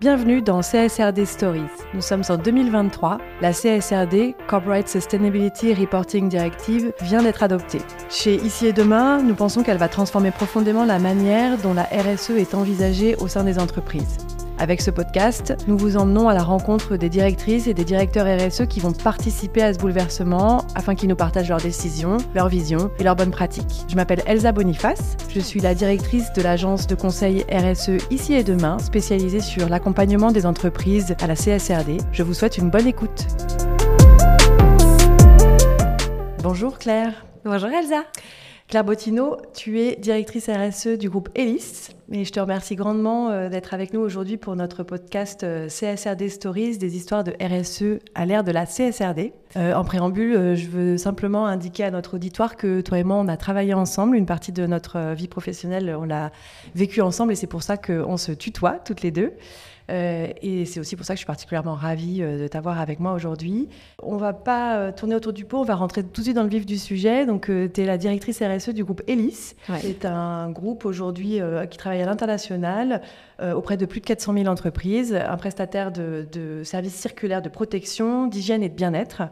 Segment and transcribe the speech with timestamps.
[0.00, 1.60] Bienvenue dans CSRD Stories.
[1.92, 3.18] Nous sommes en 2023.
[3.42, 7.82] La CSRD, Corporate Sustainability Reporting Directive, vient d'être adoptée.
[8.08, 12.30] Chez Ici et Demain, nous pensons qu'elle va transformer profondément la manière dont la RSE
[12.30, 14.16] est envisagée au sein des entreprises.
[14.60, 18.66] Avec ce podcast, nous vous emmenons à la rencontre des directrices et des directeurs RSE
[18.68, 23.04] qui vont participer à ce bouleversement afin qu'ils nous partagent leurs décisions, leurs visions et
[23.04, 23.86] leurs bonnes pratiques.
[23.88, 28.44] Je m'appelle Elsa Boniface, je suis la directrice de l'agence de conseil RSE Ici et
[28.44, 31.96] Demain, spécialisée sur l'accompagnement des entreprises à la CSRD.
[32.12, 33.28] Je vous souhaite une bonne écoute.
[36.42, 37.24] Bonjour Claire.
[37.46, 38.02] Bonjour Elsa.
[38.70, 41.88] Claire Bottino, tu es directrice RSE du groupe ELIS.
[42.12, 46.28] Et je te remercie grandement euh, d'être avec nous aujourd'hui pour notre podcast euh, CSRD
[46.28, 49.32] Stories, des histoires de RSE à l'ère de la CSRD.
[49.56, 53.26] Euh, en préambule, je veux simplement indiquer à notre auditoire que toi et moi, on
[53.26, 54.14] a travaillé ensemble.
[54.14, 56.30] Une partie de notre vie professionnelle, on l'a
[56.76, 59.32] vécu ensemble et c'est pour ça qu'on se tutoie toutes les deux.
[59.90, 63.00] Euh, et c'est aussi pour ça que je suis particulièrement ravie euh, de t'avoir avec
[63.00, 63.68] moi aujourd'hui.
[64.02, 66.44] On va pas euh, tourner autour du pot, on va rentrer tout de suite dans
[66.44, 67.26] le vif du sujet.
[67.26, 69.54] Donc, tu es la directrice RSE du groupe ELIS.
[69.80, 73.02] C'est un groupe aujourd'hui qui travaille à l'international
[73.54, 78.26] auprès de plus de 400 000 entreprises, un prestataire de, de services circulaires de protection,
[78.26, 79.22] d'hygiène et de bien-être.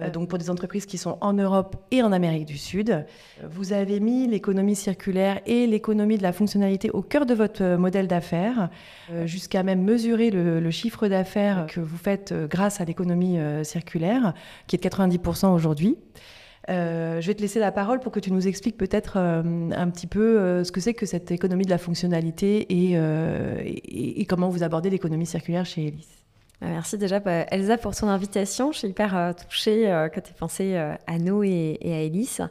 [0.00, 3.04] Euh, donc pour des entreprises qui sont en Europe et en Amérique du Sud.
[3.48, 7.78] Vous avez mis l'économie circulaire et l'économie de la fonctionnalité au cœur de votre euh,
[7.78, 8.68] modèle d'affaires,
[9.10, 14.34] euh, jusqu'à même mesurer le, chiffre d'affaires que vous faites grâce à l'économie circulaire,
[14.66, 15.96] qui est de 90% aujourd'hui.
[16.68, 20.64] je vais te laisser la parole pour que tu nous expliques peut-être un petit peu
[20.64, 25.26] ce que c'est que cette économie de la fonctionnalité et, et comment vous abordez l'économie
[25.26, 26.25] circulaire chez Elis.
[26.60, 28.72] Bah, merci déjà bah, Elsa pour ton invitation.
[28.72, 32.02] Je suis hyper euh, touchée euh, que tu aies pensé euh, à nous et, à
[32.02, 32.48] Elise.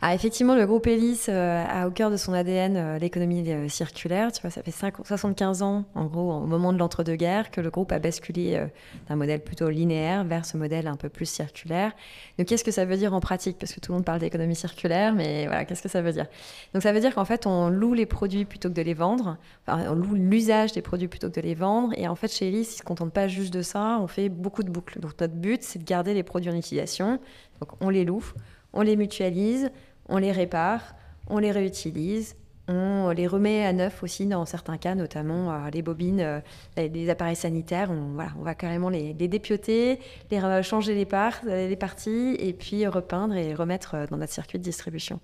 [0.00, 3.68] Ah, effectivement, le groupe Elis euh, a au cœur de son ADN euh, l'économie euh,
[3.68, 4.30] circulaire.
[4.30, 7.90] Tu vois, ça fait 75 ans, en gros, au moment de l'entre-deux-guerres, que le groupe
[7.90, 8.64] a basculé
[9.08, 11.92] d'un modèle plutôt linéaire vers ce modèle un peu plus circulaire.
[12.38, 13.58] Donc, qu'est-ce que ça veut dire en pratique?
[13.58, 16.26] Parce que tout le monde parle d'économie circulaire, mais voilà, qu'est-ce que ça veut dire?
[16.74, 19.36] Donc, ça veut dire qu'en fait, on loue les produits plutôt que de les vendre.
[19.66, 21.92] Enfin, on loue l'usage des produits plutôt que de les vendre.
[21.96, 23.98] Et en fait, chez Elis, ils ne se contentent pas juste de ça.
[24.00, 25.00] On fait beaucoup de boucles.
[25.00, 27.18] Donc, notre but, c'est de garder les produits en utilisation.
[27.60, 28.32] Donc, on les loue,
[28.72, 29.70] on les mutualise
[30.08, 30.94] on les répare,
[31.28, 32.36] on les réutilise,
[32.68, 36.40] on les remet à neuf aussi dans certains cas, notamment euh, les bobines, euh,
[36.76, 37.90] les, appareils sanitaires.
[37.90, 39.98] On, voilà, on va carrément les, dépioter,
[40.30, 44.58] les changer les, parts, les parties et puis repeindre et remettre euh, dans notre circuit
[44.58, 45.18] de distribution.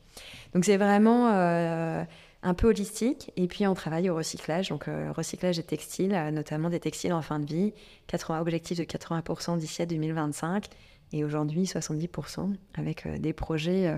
[0.55, 3.31] Donc c'est vraiment un peu holistique.
[3.37, 7.41] Et puis on travaille au recyclage, donc recyclage des textiles, notamment des textiles en fin
[7.41, 7.73] de vie,
[8.07, 10.67] 80, objectif de 80% d'ici à 2025
[11.13, 13.93] et aujourd'hui 70% avec des projets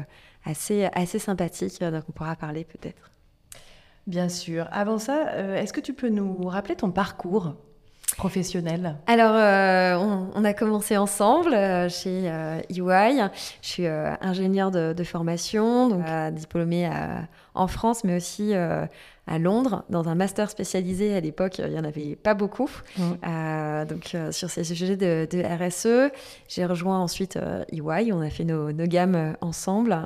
[0.47, 3.11] assez, assez sympathique euh, dont on pourra parler peut-être.
[4.07, 4.69] Bien sûr.
[4.71, 7.55] Avant ça, euh, est-ce que tu peux nous rappeler ton parcours?
[8.17, 11.53] Professionnel Alors, euh, on, a commencé ensemble
[11.91, 13.29] chez EY.
[13.63, 16.91] Je suis ingénieure de, de, formation, donc diplômée
[17.55, 18.55] en France, mais aussi
[19.27, 21.15] à Londres dans un master spécialisé.
[21.15, 22.71] À l'époque, il n'y en avait pas beaucoup.
[22.97, 23.03] Mmh.
[23.27, 25.27] Euh, donc, euh, sur ces sujets de,
[25.67, 26.13] RSE,
[26.49, 27.39] j'ai rejoint ensuite
[27.73, 28.13] EY.
[28.13, 29.97] On a fait nos, gammes ensemble,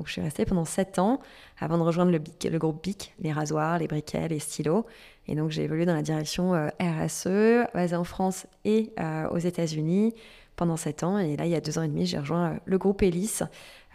[0.00, 1.20] où je suis restée pendant sept ans
[1.58, 4.86] avant de rejoindre le, le groupe BIC, les rasoirs, les briquets, les stylos.
[5.28, 8.92] Et donc, j'ai évolué dans la direction RSE, basée en France et
[9.30, 10.14] aux États-Unis
[10.56, 11.18] pendant sept ans.
[11.18, 13.42] Et là, il y a deux ans et demi, j'ai rejoint le groupe ELIS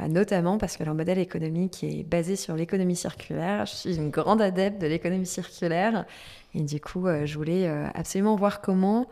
[0.01, 3.65] euh, notamment parce que leur modèle économique est basé sur l'économie circulaire.
[3.65, 6.05] Je suis une grande adepte de l'économie circulaire
[6.53, 9.07] et du coup, euh, je voulais euh, absolument voir comment,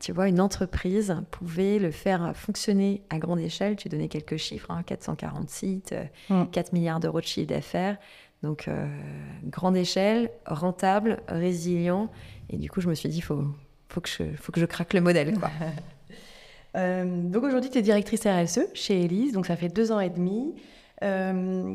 [0.00, 3.76] tu vois, une entreprise pouvait le faire fonctionner à grande échelle.
[3.76, 5.94] Tu donnais quelques chiffres, 440 hein, sites,
[6.28, 6.76] 4 mm.
[6.76, 7.98] milliards d'euros de chiffre d'affaires.
[8.42, 8.70] Donc,
[9.44, 12.08] grande échelle, rentable, résilient.
[12.50, 13.44] Et du coup, je me suis dit, il faut,
[13.88, 15.38] faut, que je, faut que je craque le modèle.
[15.38, 15.50] Quoi.
[16.76, 20.10] Euh, donc aujourd'hui, tu es directrice RSE chez Elise, donc ça fait deux ans et
[20.10, 20.54] demi.
[21.02, 21.74] Euh,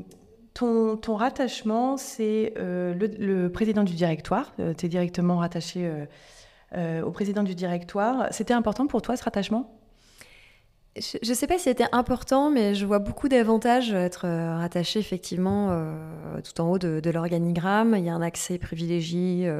[0.54, 4.54] ton, rattachement, c'est euh, le, président du directoire.
[4.78, 5.92] tu es directement rattaché
[7.04, 8.28] au président du directoire.
[8.32, 9.76] C'était important pour toi ce rattachement?
[10.96, 15.70] Je ne sais pas si c'était important, mais je vois beaucoup d'avantages être rattaché effectivement
[16.44, 17.96] tout en haut de, l'organigramme.
[17.98, 19.52] Il y a un accès privilégié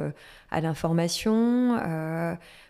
[0.52, 1.76] à l'information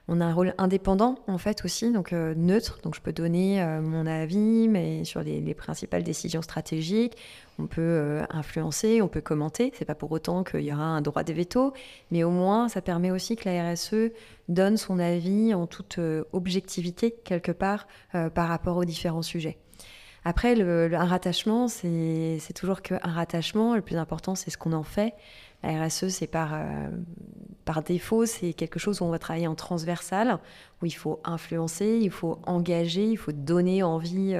[0.07, 2.81] on a un rôle indépendant en fait aussi, donc euh, neutre.
[2.83, 7.17] Donc je peux donner euh, mon avis, mais sur les, principales décisions stratégiques,
[7.59, 9.73] on peut euh, influencer, on peut commenter.
[9.79, 11.73] C'est pas pour autant qu'il y aura un droit de veto,
[12.11, 14.13] mais au moins ça permet aussi que la RSE
[14.49, 15.99] donne son avis en toute
[16.33, 17.87] objectivité quelque part
[18.35, 19.59] par rapport aux différents sujets.
[20.25, 23.75] Après, un rattachement, c'est toujours qu'un rattachement.
[23.75, 25.15] Le plus important, c'est ce qu'on en fait.
[25.65, 26.59] La RSE, c'est par,
[27.65, 30.39] par défaut, c'est quelque chose où on va travailler en transversal,
[30.83, 34.35] où il faut influencer, il faut engager, il faut donner envie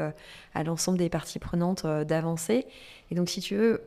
[0.55, 2.67] à l'ensemble des parties prenantes d'avancer.
[3.11, 3.81] Et donc, si tu veux,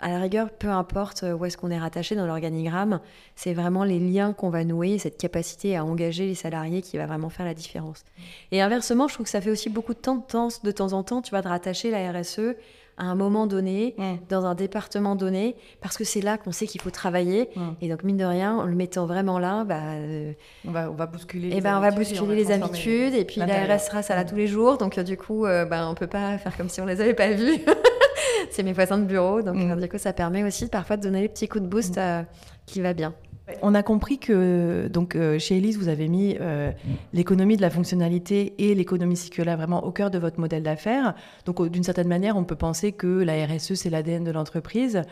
[0.00, 3.00] à la rigueur, peu importe où est-ce qu'on est rattaché dans l'organigramme,
[3.36, 7.06] c'est vraiment les liens qu'on va nouer, cette capacité à engager les salariés qui va
[7.06, 8.04] vraiment faire la différence.
[8.50, 10.24] Et inversement, je trouve que ça fait aussi beaucoup de temps,
[10.64, 12.56] de temps en temps, tu vas te rattacher la RSE
[12.96, 13.96] à un moment donné,
[14.28, 17.48] dans un département donné, parce que c'est là qu'on sait qu'il faut travailler.
[17.80, 20.32] Et donc, mine de rien, en le mettant vraiment là, bah, euh,
[20.66, 22.18] on, va, on va bousculer eh les ben, habitudes.
[22.20, 23.14] On va bousculer les habitudes.
[23.14, 24.78] Et puis, la RSE ça là tous les jours.
[24.78, 26.92] Donc, euh, du coup, euh, bah, on ne peut pas faire comme si on ne
[26.92, 27.58] les avait pas vus.
[28.50, 29.42] c'est mes voisins de bureau.
[29.42, 29.80] Donc, mm.
[29.80, 32.26] du coup, ça permet aussi parfois de donner les petits coups de boost mm.
[32.66, 33.14] qui va bien.
[33.62, 36.70] On a compris que donc euh, chez Elise, vous avez mis euh,
[37.12, 41.14] l'économie de la fonctionnalité et l'économie circulaire vraiment au cœur de votre modèle d'affaires.
[41.44, 45.02] Donc d'une certaine manière, on peut penser que la RSE, c'est l'ADN de l'entreprise.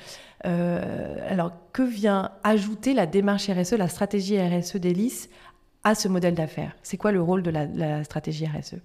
[0.47, 5.29] Euh, alors que vient ajouter la démarche RSE, la stratégie RSE d'Elise
[5.85, 6.77] à ce modèle d'affaires?
[6.83, 8.77] C'est quoi le rôle de la stratégie RSE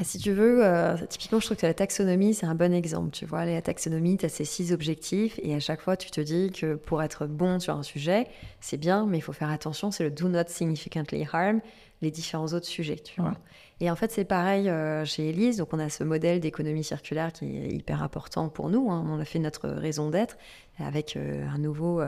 [0.00, 3.10] ah, si tu veux, euh, typiquement, je trouve que la taxonomie, c'est un bon exemple.
[3.10, 6.20] Tu vois, la taxonomie, tu as ces six objectifs et à chaque fois, tu te
[6.20, 8.28] dis que pour être bon sur un sujet,
[8.60, 11.60] c'est bien, mais il faut faire attention, c'est le do not significantly harm
[12.00, 13.34] les différents autres sujets, tu vois.
[13.80, 15.58] Et en fait, c'est pareil euh, chez Elise.
[15.58, 18.90] Donc, on a ce modèle d'économie circulaire qui est hyper important pour nous.
[18.90, 19.04] Hein.
[19.08, 20.36] On a fait notre raison d'être
[20.78, 22.02] avec euh, un nouveau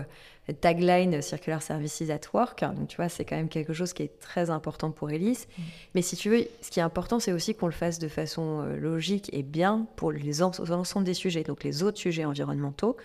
[0.61, 2.63] tagline Circular Services at Work.
[2.63, 5.47] Donc, tu vois, c'est quand même quelque chose qui est très important pour Elise.
[5.47, 5.63] Mm.
[5.95, 8.63] Mais si tu veux, ce qui est important, c'est aussi qu'on le fasse de façon
[8.63, 11.43] euh, logique et bien pour l'ensemble des sujets.
[11.43, 12.97] Donc, les autres sujets environnementaux,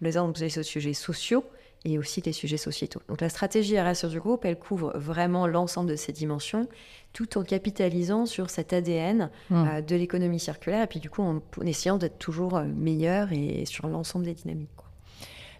[0.00, 1.44] les autres sujets sociaux
[1.84, 3.00] et aussi les sujets sociétaux.
[3.08, 6.68] Donc, la stratégie RSE du groupe, elle couvre vraiment l'ensemble de ces dimensions
[7.12, 9.54] tout en capitalisant sur cet ADN mm.
[9.54, 13.64] euh, de l'économie circulaire et puis du coup en, essayant d'être toujours euh, meilleur et
[13.64, 14.68] sur l'ensemble des dynamiques.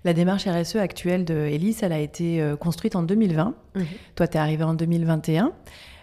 [0.04, 3.54] La démarche RSE actuelle de Elise, elle a été euh, construite en 2020.
[3.74, 3.84] Mhm.
[4.14, 5.52] Toi, tu es arrivé en 2021.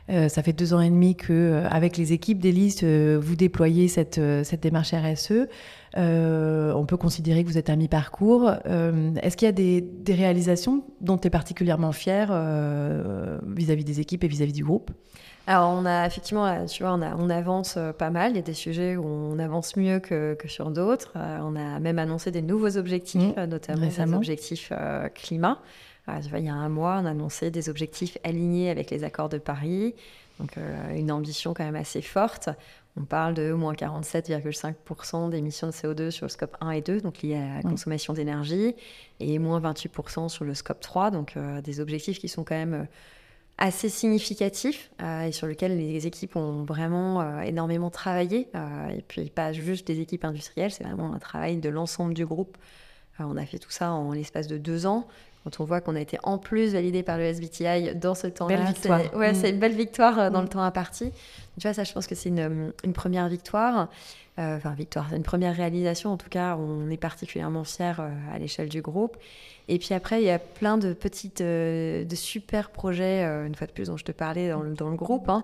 [0.07, 3.87] Euh, ça fait deux ans et demi que, euh, avec les équipes d'Elise, vous déployez
[3.87, 5.47] cette, cette démarche RSE.
[5.95, 8.51] On peut considérer que vous êtes à mi-parcours.
[9.21, 12.27] Est-ce qu'il y a des, des réalisations dont tu es particulièrement fier
[13.47, 14.91] vis-à-vis des équipes et vis-à-vis -vis du groupe?
[15.47, 18.31] Alors, on a effectivement, euh, tu vois, on, on avance euh, pas mal.
[18.31, 21.13] Il y a des sujets où on avance mieux que, sur d'autres.
[21.15, 24.71] Euh, on a même annoncé des nouveaux objectifs, mmh, notamment des objectifs
[25.13, 25.61] climat.
[26.07, 29.03] tu vois, il y a un mois, on a annoncé des objectifs alignés avec les
[29.03, 29.93] accords de Paris.
[30.39, 30.57] Donc,
[30.93, 32.49] une ambition quand même assez forte.
[32.97, 37.21] On parle de moins 47,5% d'émissions de CO2 sur le scope 1 et 2, donc
[37.21, 37.71] liées à la mmh.
[37.71, 38.75] consommation d'énergie,
[39.19, 42.87] et moins 28% sur le scope 3, donc des objectifs qui sont quand même
[43.57, 48.49] assez significatif euh, et sur lequel les équipes ont vraiment euh, énormément travaillé.
[48.55, 52.25] Euh, et puis pas juste des équipes industrielles, c'est vraiment un travail de l'ensemble du
[52.25, 52.57] groupe.
[53.19, 55.07] on a fait tout ça en l'espace de deux ans.
[55.45, 58.73] Quand on voit qu'on a été en plus validé par le SBTI dans ce temps-là,
[58.75, 59.45] c'est ouais, mm.
[59.45, 60.49] une belle victoire dans le mm.
[60.49, 61.11] temps imparti.
[61.57, 63.87] Tu vois, ça, je pense que c'est une, une, première victoire.
[64.37, 66.11] enfin, victoire, c'est une première réalisation.
[66.11, 67.93] En tout cas, on est particulièrement fiers
[68.33, 69.15] à l'échelle du groupe.
[69.67, 73.55] Et puis après, il y a plein de petites, euh, de super projets, euh, une
[73.55, 75.27] fois de plus, dont je te parlais dans le, dans le groupe.
[75.29, 75.43] Hein.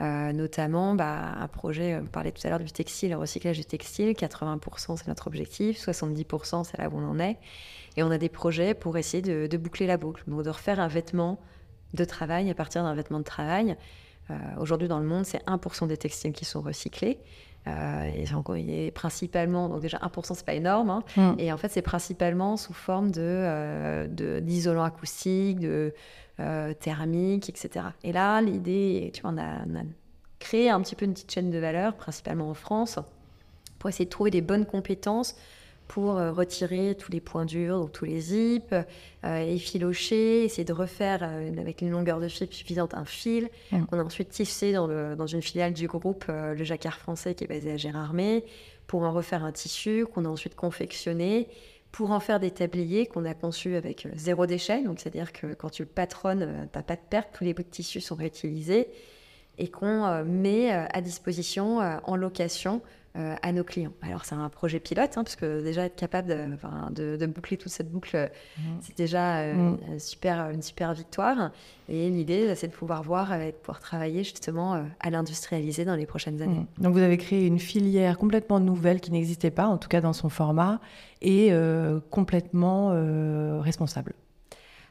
[0.00, 3.64] Euh, notamment bah, un projet, on parlait tout à l'heure du textile, le recyclage du
[3.64, 7.36] textile, 80% c'est notre objectif, 70% c'est là où on en est.
[7.96, 10.80] Et on a des projets pour essayer de, de boucler la boucle, donc de refaire
[10.80, 11.38] un vêtement
[11.94, 13.76] de travail à partir d'un vêtement de travail.
[14.58, 17.18] Aujourd'hui dans le monde, c'est 1% des textiles qui sont recyclés.
[17.68, 18.10] Euh,
[18.56, 20.90] et, principalement, donc déjà 1%, c'est pas énorme.
[20.90, 21.02] Hein.
[21.16, 21.34] Mm.
[21.38, 25.94] Et en fait, c'est principalement sous forme de, euh, d'isolant acoustique, de
[26.40, 27.86] euh, thermique, etc.
[28.02, 29.82] Et là, l'idée, tu vois, on a, on a,
[30.38, 32.98] créé un petit peu une petite chaîne de valeur, principalement en France,
[33.78, 35.36] pour essayer de trouver des bonnes compétences
[35.88, 40.72] pour euh, retirer tous les points durs, donc tous les zips, euh, effilocher, essayer de
[40.72, 43.50] refaire euh, avec une longueur de fil suffisante un fil.
[43.70, 43.84] Mm.
[43.92, 47.44] On a ensuite tissé dans, le, dans, une filiale du groupe le jacquard français qui
[47.44, 48.44] est basé à Gérardmer
[48.86, 51.48] pour en refaire un tissu qu'on a ensuite confectionné
[51.90, 54.82] pour en faire des tabliers qu'on a conçus avec zéro déchet.
[54.82, 57.62] Donc, c'est-à-dire que quand tu le patronnes, tu n'as pas de perte, tous les bouts
[57.64, 58.88] de tissu sont réutilisés
[59.58, 62.80] et qu'on met à disposition en location
[63.14, 63.92] euh, à nos clients.
[64.00, 67.70] Alors c'est un projet pilote, hein, parce que déjà être capable de, de, boucler toute
[67.70, 68.62] cette boucle, mmh.
[68.80, 69.98] c'est déjà euh, mmh.
[69.98, 71.50] super, une super victoire.
[71.90, 76.06] Et l'idée, c'est de pouvoir voir et de pouvoir travailler justement à l'industrialiser dans les
[76.06, 76.66] prochaines années.
[76.78, 76.82] Mmh.
[76.82, 80.14] Donc vous avez créé une filière complètement nouvelle qui n'existait pas, en tout cas dans
[80.14, 80.80] son format,
[81.20, 82.92] et euh, complètement
[83.60, 84.14] responsable.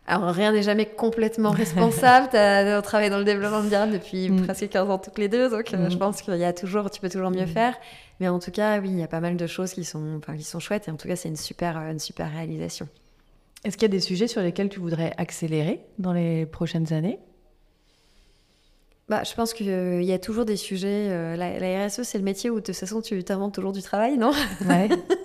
[0.07, 2.29] Alors, rien n'est jamais complètement responsable.
[2.33, 5.97] on travaille dans le développement durable depuis presque 15 ans toutes les deux, donc je
[5.97, 7.75] pense qu'il y a toujours, tu peux toujours mieux faire.
[8.19, 10.37] Mais en tout cas, oui, il y a pas mal de choses qui sont, enfin,
[10.37, 12.87] qui sont chouettes et en tout cas, c'est une super, une super réalisation.
[13.63, 17.19] Est-ce qu'il y a des sujets sur lesquels tu voudrais accélérer dans les prochaines années?
[19.07, 21.09] Bah, je pense qu'il y a toujours des sujets.
[21.09, 24.17] Euh, la, RSE, c'est le métier où de toute façon tu t'inventes toujours du travail,
[24.17, 24.31] non?
[24.65, 24.87] Ouais.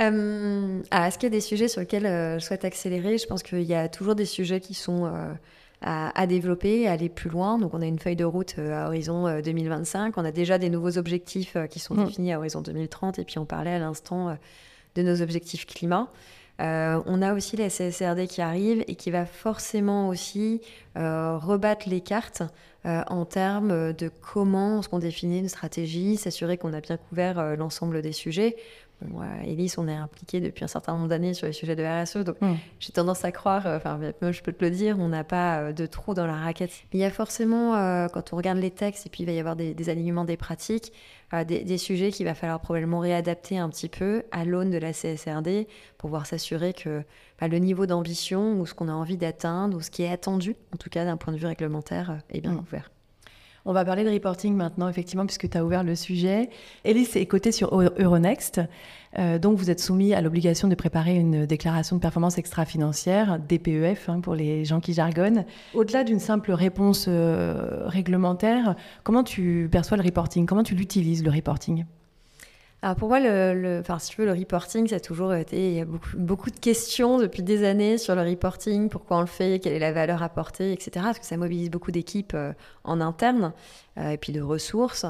[0.00, 3.18] euh, ah, Est-ce qu'il y a des sujets sur lesquels euh, je souhaite accélérer?
[3.18, 5.32] Je pense qu'il y a toujours des sujets qui sont euh,
[5.80, 7.58] à, développer, à aller plus loin.
[7.58, 10.16] Donc, on a une feuille de route à horizon 2025.
[10.16, 12.04] On a déjà des nouveaux objectifs qui sont mm.
[12.04, 13.18] définis à horizon 2030.
[13.18, 14.36] Et puis, on parlait à l'instant
[14.94, 16.10] de nos objectifs climat.
[16.60, 20.60] Euh, on a aussi la CSRD qui arrive et qui va forcément aussi
[20.96, 22.42] euh, rebattre les cartes
[22.84, 27.56] euh, en termes de comment est-ce qu'on définit une stratégie, s'assurer qu'on a bien couvert
[27.56, 28.56] l'ensemble des sujets.
[29.02, 32.24] Bon, Elise, on est impliqué depuis un certain nombre d'années sur les sujets de RSE,
[32.24, 32.54] donc mm.
[32.80, 36.14] j'ai tendance à croire, enfin, je peux te le dire, on n'a pas de trou
[36.14, 36.70] dans la raquette.
[36.92, 37.72] Mais il y a forcément,
[38.08, 40.36] quand on regarde les textes, et puis il va y avoir des, des alignements des
[40.36, 40.92] pratiques,
[41.46, 45.66] des, sujets qu'il va falloir probablement réadapter un petit peu à l'aune de la CSRD
[45.98, 47.02] pour pouvoir s'assurer que
[47.40, 50.56] bah, le niveau d'ambition ou ce qu'on a envie d'atteindre ou ce qui est attendu,
[50.72, 52.64] en tout cas d'un point de vue réglementaire, euh, est bien mmh.
[52.64, 52.90] couvert.
[53.68, 56.48] On va parler de reporting maintenant, effectivement, puisque tu as ouvert le sujet.
[56.86, 58.62] Elise est cotée sur Euronext.
[59.18, 64.08] Euh, donc, vous êtes soumis à l'obligation de préparer une déclaration de performance extra-financière, DPEF,
[64.08, 65.44] hein, pour les gens qui jargonnent.
[65.74, 70.46] Au-delà d'une simple réponse euh, réglementaire, comment tu perçois le reporting?
[70.46, 71.84] Comment tu l'utilises, le reporting?
[72.80, 75.70] Alors pour moi, le, enfin, si tu veux, le reporting, ça a toujours été.
[75.70, 79.26] Il y a beaucoup, de questions depuis des années sur le reporting, pourquoi on le
[79.26, 80.90] fait, quelle est la valeur apportée, etc.
[81.02, 82.52] Parce que ça mobilise beaucoup d'équipes euh,
[82.84, 83.52] en interne
[84.00, 85.06] et puis de ressources.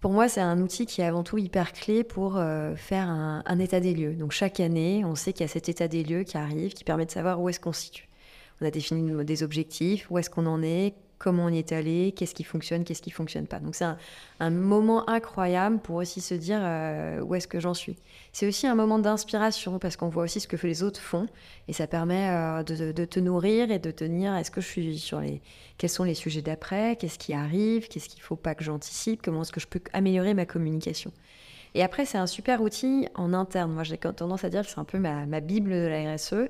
[0.00, 3.58] Pour moi, c'est un outil qui est avant tout hyper clé pour euh, faire un,
[3.58, 4.14] état des lieux.
[4.14, 6.84] Donc chaque année, on sait qu'il y a cet état des lieux qui arrive, qui
[6.84, 8.08] permet de savoir où est-ce qu'on se situe.
[8.60, 12.12] On a défini des objectifs, où est-ce qu'on en est, comment on y est allé,
[12.16, 13.58] qu'est-ce qui fonctionne, qu'est-ce qui fonctionne pas.
[13.58, 13.86] Donc c'est
[14.40, 17.96] un, moment incroyable pour aussi se dire euh, où est-ce que j'en suis.
[18.32, 21.26] C'est aussi un moment d'inspiration parce qu'on voit aussi ce que les autres font
[21.66, 25.20] et ça permet euh, de, te nourrir et de tenir est-ce que je suis sur
[25.20, 25.40] les
[25.76, 29.42] quels sont les sujets d'après, qu'est-ce qui arrive, qu'est-ce qu'il faut pas que j'anticipe, comment
[29.42, 31.12] est-ce que je peux améliorer ma communication.
[31.74, 33.72] Et après, c'est un super outil en interne.
[33.72, 36.48] Moi, j'ai tendance à dire que c'est un peu ma, ma bible de la RSE.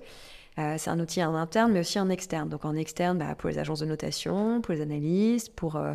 [0.59, 2.49] Euh, c'est un outil en interne, mais aussi en externe.
[2.49, 5.95] Donc en externe, bah, pour les agences de notation, pour les analystes, pour euh,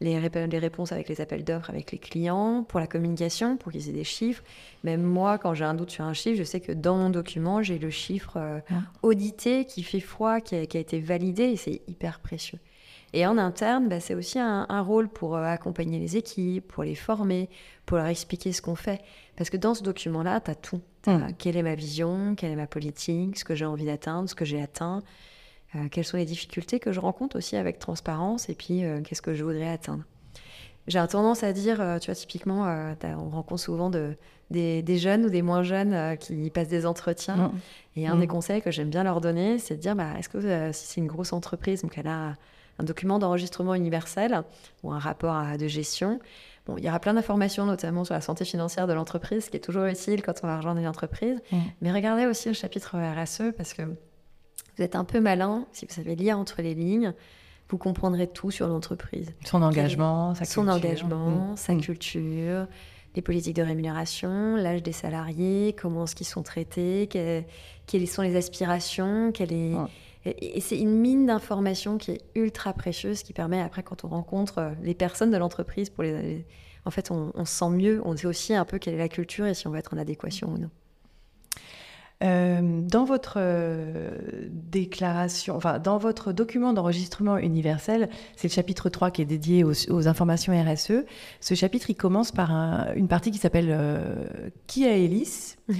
[0.00, 3.88] les, les, réponses avec les appels d'offres avec les clients, pour la communication, pour qu'ils
[3.88, 4.42] aient des chiffres.
[4.82, 7.62] Même moi, quand j'ai un doute sur un chiffre, je sais que dans mon document,
[7.62, 8.82] j'ai le chiffre euh, ah.
[9.02, 12.58] audité qui fait foi, qui a, qui a été validé, et c'est hyper précieux.
[13.12, 17.48] Et en interne, bah, c'est aussi un, rôle pour accompagner les équipes, pour les former,
[17.84, 19.02] pour leur expliquer ce qu'on fait.
[19.36, 20.80] Parce que dans ce document-là, tu as tout.
[21.06, 21.32] Mm.
[21.38, 24.44] Quelle est ma vision, quelle est ma politique, ce que j'ai envie d'atteindre, ce que
[24.44, 25.02] j'ai atteint,
[25.74, 29.22] euh, quelles sont les difficultés que je rencontre aussi avec transparence et puis euh, qu'est-ce
[29.22, 30.04] que je voudrais atteindre.
[30.88, 34.16] J'ai tendance à dire, euh, tu vois, typiquement, on rencontre souvent de,
[34.50, 37.36] des, jeunes ou des moins jeunes qui passent des entretiens.
[37.36, 37.52] Mm.
[37.96, 38.30] Et un des mm.
[38.30, 41.06] conseils que j'aime bien leur donner, c'est de dire, bah, est-ce que si c'est une
[41.06, 42.34] grosse entreprise, donc elle a
[42.78, 44.42] un document d'enregistrement universel
[44.82, 46.18] ou un rapport de gestion,
[46.76, 49.60] il y aura plein d'informations, notamment sur la santé financière de l'entreprise, ce qui est
[49.60, 51.40] toujours utile quand on va rejoindre une entreprise.
[51.52, 51.58] Mm.
[51.80, 55.92] Mais regardez aussi le chapitre RSE, parce que vous êtes un peu malin, si vous
[55.92, 57.12] savez lire entre les lignes,
[57.68, 59.32] vous comprendrez tout sur l'entreprise.
[59.44, 61.56] Son engagement, sa Son engagement, mm.
[61.56, 61.80] sa mm.
[61.80, 62.66] culture,
[63.14, 68.36] les politiques de rémunération, l'âge des salariés, comment est-ce qu'ils sont traités, quelles, sont les
[68.36, 69.74] aspirations, quelle est...
[70.24, 74.58] Et, c'est une mine d'informations qui est ultra précieuse, qui permet après, quand on rencontre
[74.58, 76.44] euh, les personnes de l'entreprise, pour les,
[76.84, 79.08] en fait, on, on, se sent mieux, on sait aussi un peu quelle est la
[79.08, 80.70] culture et si on va être en adéquation ou non.
[82.22, 84.10] Euh, dans votre euh,
[84.50, 90.08] déclaration, enfin dans votre document d'enregistrement universel, c'est le chapitre 3 qui est dédié aux,
[90.08, 91.04] informations RSE.
[91.40, 92.50] Ce chapitre, il commence par
[92.94, 94.26] une partie qui s'appelle euh,
[94.66, 95.76] Qui a Hélice mhm.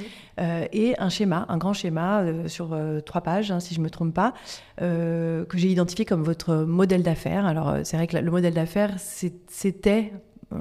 [0.72, 4.14] et un schéma, un grand schéma sur trois pages, hein, si je ne me trompe
[4.14, 4.32] pas,
[4.78, 7.44] que j'ai identifié comme votre modèle d'affaires.
[7.44, 10.12] Alors c'est vrai que le modèle d'affaires, c'était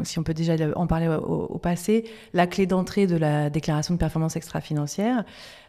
[0.04, 4.00] si on peut déjà en parler au, passé, la clé d'entrée de la déclaration de
[4.00, 5.24] performance extra-financière.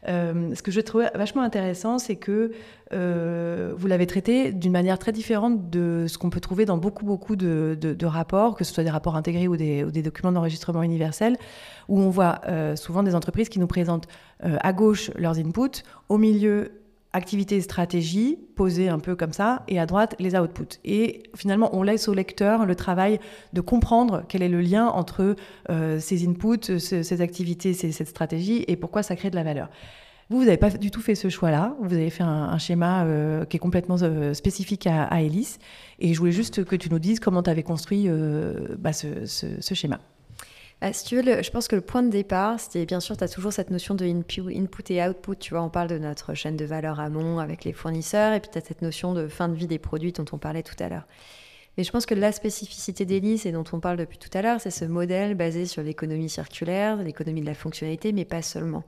[0.09, 2.53] Euh, ce que je trouve vachement intéressant, c'est que
[2.93, 7.05] euh, vous l'avez traité d'une manière très différente de ce qu'on peut trouver dans beaucoup,
[7.05, 11.37] beaucoup de, rapports, que ce soit des rapports intégrés ou des, documents d'enregistrement universel,
[11.89, 14.09] où on voit euh, souvent des entreprises qui nous présentent
[14.43, 16.80] à gauche leurs inputs, au milieu
[17.13, 20.79] activité et stratégie posées un peu comme ça, et à droite, les outputs.
[20.85, 23.19] Et finalement, on laisse au lecteur le travail
[23.53, 25.35] de comprendre quel est le lien entre
[25.71, 29.69] euh, ces inputs, ces, activités, cette stratégie, et pourquoi ça crée de la valeur.
[30.29, 31.75] Vous, vous n'avez pas du tout fait ce choix-là.
[31.81, 35.21] Vous avez fait un, schéma euh, qui est complètement euh, spécifique à, à.
[35.23, 38.09] Et je voulais juste que tu nous dises comment tu avais construit
[38.79, 39.99] bah, ce, schéma.
[40.81, 43.25] Bah, si tu veux, je pense que le point de départ, c'était bien sûr, tu
[43.25, 44.43] as toujours cette notion de input
[44.91, 45.37] et output.
[45.37, 48.51] Tu vois, on parle de notre chaîne de valeur amont avec les fournisseurs, et puis
[48.51, 50.89] tu as cette notion de fin de vie des produits dont on parlait tout à
[50.89, 51.07] l'heure.
[51.77, 54.61] Mais je pense que la spécificité d'Elise, et dont on parle depuis tout à l'heure,
[54.61, 58.85] c'est ce modèle basé sur l'économie circulaire, l'économie de la fonctionnalité, mais pas seulement.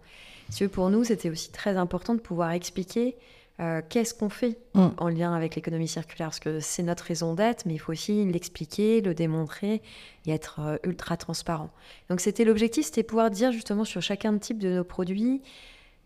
[0.48, 3.16] Si pour nous, c'était aussi très important de pouvoir expliquer
[3.60, 4.88] euh, qu'est-ce qu'on fait mm.
[4.96, 6.28] en lien avec l'économie circulaire?
[6.28, 9.82] Parce que c'est notre raison d'être, mais il faut aussi l'expliquer, le démontrer
[10.26, 11.70] et être euh, ultra transparent.
[12.08, 15.42] Donc c'était l'objectif, c'était pouvoir dire justement sur chacun de type de nos produits,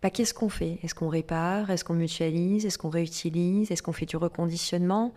[0.03, 0.79] bah, qu'est-ce qu'on fait?
[0.83, 1.71] Est-ce qu'on répare?
[1.71, 2.67] Est-ce qu'on mutualise?
[2.67, 3.71] Est-ce qu'on réutilise?
[3.71, 5.15] Est-ce qu'on fait du reconditionnement?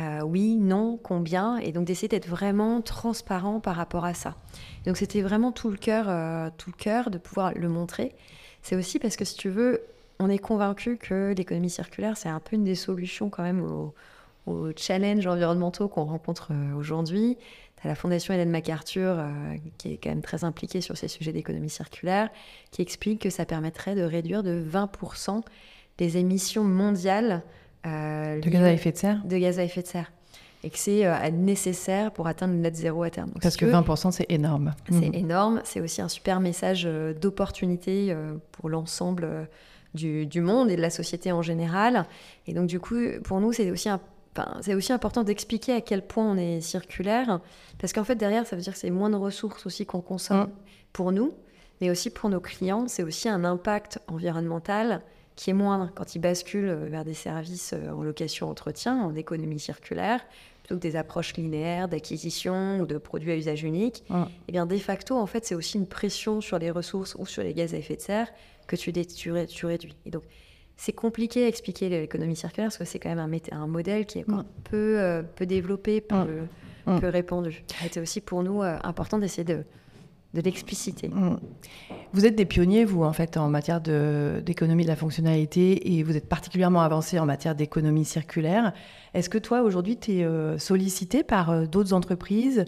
[0.00, 1.58] Euh, Oui, non, combien?
[1.58, 4.36] Et donc d'essayer d'être vraiment transparent par rapport à ça.
[4.86, 6.06] Donc c'était vraiment tout le cœur,
[6.56, 8.14] tout le cœur de pouvoir le montrer.
[8.62, 9.82] C'est aussi parce que si tu veux,
[10.22, 13.94] on est convaincu que l'économie circulaire, c'est un peu une des solutions quand même aux,
[14.76, 17.36] challenges environnementaux qu'on rencontre euh, aujourd'hui.
[17.80, 21.06] Tu as la Fondation Hélène MacArthur, euh, qui est quand même très impliquée sur ces
[21.06, 22.28] sujets d'économie circulaire,
[22.72, 25.42] qui explique que ça permettrait de réduire de 20%
[26.00, 27.42] les émissions mondiales
[27.86, 29.22] euh, de gaz à effet de serre.
[29.24, 30.10] De gaz à effet de serre
[30.64, 33.32] et que c'est nécessaire pour atteindre le net zéro à terme.
[33.42, 34.74] Parce que 20%, c'est énorme.
[34.88, 35.14] C'est mhm.
[35.14, 35.60] énorme.
[35.64, 36.84] C'est aussi un super message
[37.20, 38.14] d'opportunité
[38.52, 39.48] pour l'ensemble
[39.94, 42.06] du, monde et de la société en général.
[42.46, 43.88] Et donc, du coup, pour nous, c'est aussi,
[44.74, 47.40] aussi important d'expliquer à quel point on est circulaire,
[47.78, 50.44] parce qu'en fait, derrière, ça veut dire que c'est moins de ressources aussi qu'on consomme
[50.44, 50.52] mm.
[50.92, 51.32] pour nous,
[51.80, 52.88] mais aussi pour nos clients.
[52.88, 55.02] C'est aussi un impact environnemental
[55.36, 60.20] qui est moindre quand ils basculent vers des services euh, en location-entretien, en économie circulaire,
[60.62, 64.04] plutôt que des approches linéaires d'acquisition ou de produits à usage unique.
[64.08, 64.22] Mm.
[64.22, 67.26] Et eh bien, de facto, en fait, c'est aussi une pression sur les ressources ou
[67.26, 68.28] sur les gaz à effet de serre
[68.76, 68.92] que tu,
[69.46, 69.94] tu, réduis.
[70.06, 70.22] Et donc,
[70.76, 74.18] c'est compliqué à expliquer l'économie circulaire parce que c'est quand même un, un, modèle qui
[74.18, 76.16] est encore peu, euh, peu développé, peu,
[76.84, 77.62] peu répandu.
[77.82, 79.64] C'était aussi pour nous euh, important d'essayer de,
[80.34, 81.10] de l'expliciter.
[82.14, 86.16] Vous êtes des pionniers, vous, en fait, en matière d'économie de, la fonctionnalité et vous
[86.16, 88.72] êtes particulièrement avancé en matière d'économie circulaire.
[89.12, 92.64] Est-ce que toi, aujourd'hui, tu es euh, sollicité par d'autres entreprises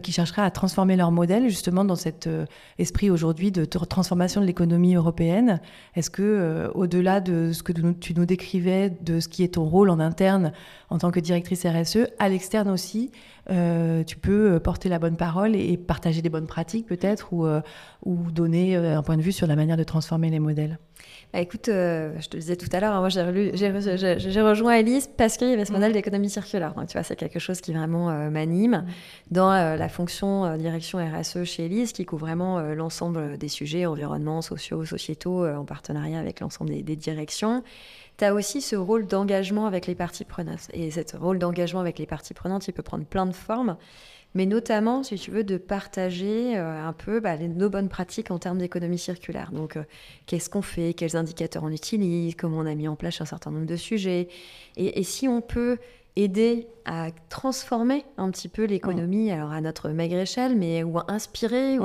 [0.00, 2.44] qui chercheraient à transformer leur modèle justement dans cet euh,
[2.78, 5.60] esprit aujourd'hui de transformation de l'économie européenne.
[5.94, 9.64] Est-ce que, euh, au-delà de ce que tu nous décrivais, de ce qui est ton
[9.64, 10.52] rôle en interne
[10.90, 13.10] en tant que directrice RSE, à l'externe aussi,
[13.48, 19.02] tu peux porter la bonne parole et, partager des bonnes pratiques peut-être ou donner un
[19.02, 20.78] point de vue sur la manière de transformer les modèles?
[21.32, 23.20] Bah, écoute, euh, je te disais tout à l'heure, hein, moi j'ai
[24.40, 25.94] rejoint Elise parce qu'il y avait ce modèle mm.
[25.94, 26.72] d'économie circulaire.
[26.74, 28.86] Donc tu vois, c'est quelque chose qui vraiment euh, m'anime mm.
[29.32, 34.40] dans euh, la fonction direction RSE chez Elise, qui couvre vraiment l'ensemble des sujets environnement,
[34.40, 37.62] sociaux, sociétaux, en partenariat avec l'ensemble des, des directions.
[38.16, 40.68] Tu as aussi ce rôle d'engagement avec les parties prenantes.
[40.72, 43.76] Et ce rôle d'engagement avec les parties prenantes, il peut prendre plein de formes
[44.36, 48.38] mais notamment, si tu veux, de partager euh, un peu bah, nos bonnes pratiques en
[48.38, 49.50] termes d'économie circulaire.
[49.50, 49.82] Donc, euh,
[50.26, 53.50] qu'est-ce qu'on fait, quels indicateurs on utilise, comment on a mis en place un certain
[53.50, 54.28] nombre de sujets.
[54.76, 55.78] Et, si on peut
[56.16, 61.78] aider à transformer un petit peu l'économie, alors à notre maigre échelle, mais ou inspirer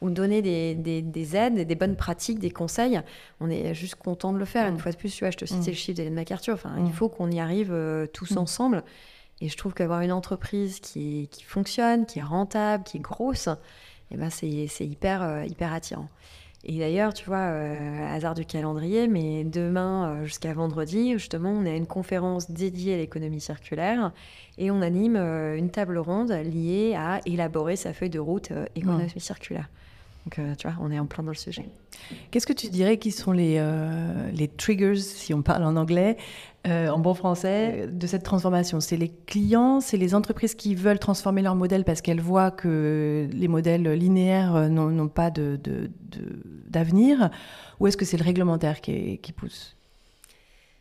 [0.00, 3.00] ou, donner des, des, aides, des bonnes pratiques, des conseils,
[3.40, 4.68] on est juste content de le faire.
[4.68, 6.54] Une fois de plus, tu vois, je te citais le chiffre d'Hélène MacArthur.
[6.54, 8.84] Enfin, il faut qu'on y arrive euh, tous ensemble.
[9.40, 13.48] Et je trouve qu'avoir une entreprise qui, qui, fonctionne, qui est rentable, qui est grosse,
[14.10, 14.48] eh ben c'est
[14.80, 16.08] hyper, euh, hyper attirant.
[16.64, 21.64] Et d'ailleurs, tu vois, euh, hasard du calendrier, mais demain euh, jusqu'à vendredi, justement, on
[21.66, 24.12] a une conférence dédiée à l'économie circulaire
[24.58, 29.68] et on anime une table ronde liée à élaborer sa feuille de route économie circulaire.
[30.26, 31.64] Donc, tu vois, on est en plein dans le sujet.
[32.30, 33.64] Qu'est-ce que tu dirais qui sont les,
[34.34, 36.16] les triggers, si on parle en anglais,
[36.66, 40.98] euh, en bon français, de cette transformation C'est les clients, c'est les entreprises qui veulent
[40.98, 47.30] transformer leur modèle parce qu'elles voient que les modèles linéaires euh, n'ont pas d'avenir de,
[47.78, 49.76] Ou est-ce que c'est le réglementaire qui, pousse?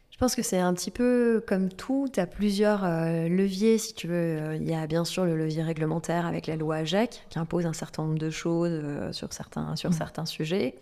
[0.09, 3.93] Je pense que c'est un petit peu comme tout, tu as plusieurs euh, leviers si
[3.93, 4.55] tu veux.
[4.55, 7.73] Il y a bien sûr le levier réglementaire avec la loi AGEC qui impose un
[7.73, 9.93] certain nombre de choses sur, certains, sur mmh.
[9.93, 10.73] certains sujets.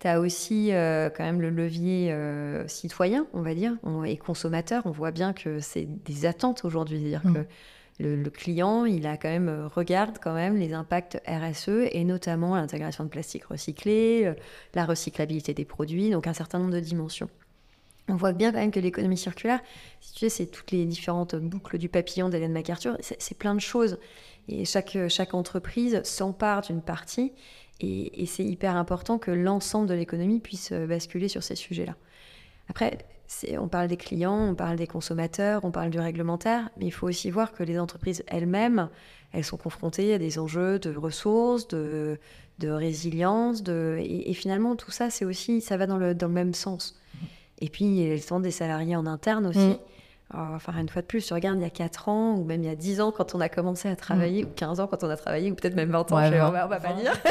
[0.00, 4.82] Tu as aussi euh, quand même le levier euh, citoyen, on va dire, et consommateur.
[4.86, 7.00] On voit bien que c'est des attentes aujourd'hui.
[7.00, 7.34] dire mm.
[7.34, 7.38] que
[8.00, 12.54] le, client, il a quand même, euh, regarde quand même les impacts RSE et notamment
[12.54, 14.32] l'intégration de plastique recyclé,
[14.74, 17.28] la recyclabilité des produits, donc un certain nombre de dimensions.
[18.10, 19.60] On voit bien quand même que l'économie circulaire,
[20.00, 23.60] si tu sais, c'est toutes les différentes boucles du papillon d'Hélène MacArthur, c'est plein de
[23.60, 23.98] choses.
[24.48, 27.32] Et chaque, chaque entreprise s'empare d'une partie
[27.80, 31.94] et, c'est hyper important que l'ensemble de l'économie puisse euh, basculer sur ces sujets-là.
[32.68, 32.98] Après,
[33.58, 37.06] on parle des clients, on parle des consommateurs, on parle du réglementaire, mais il faut
[37.06, 38.88] aussi voir que les entreprises elles-mêmes,
[39.32, 42.18] elles sont confrontées à des enjeux de ressources, de,
[42.62, 46.98] résilience, et, finalement tout ça, c'est aussi, ça va dans le, même sens.
[47.60, 49.58] Et puis, il y a le temps des salariés en interne aussi.
[49.58, 49.78] Mmh.
[50.34, 52.66] Enfin, une fois de plus, tu regardes il y a 4 ans, ou même il
[52.66, 54.48] y a 10 ans quand on a commencé à travailler, mmh.
[54.48, 56.80] ou 15 ans quand on a travaillé, ou peut-être même 20 ans, on, va, va
[56.80, 57.12] pas dire.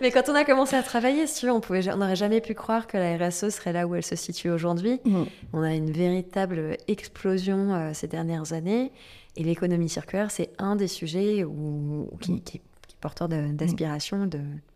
[0.00, 2.86] Mais quand on a commencé à travailler, si on pouvait, on n'aurait jamais pu croire
[2.86, 5.00] que la RSE serait là où elle se situe aujourd'hui.
[5.04, 5.24] Mm.
[5.52, 8.92] On a une véritable explosion euh, ces dernières années.
[9.36, 12.40] Et l'économie circulaire, c'est un des sujets où, qui, mm.
[12.40, 12.62] qui, est
[13.00, 14.28] porteur d'aspiration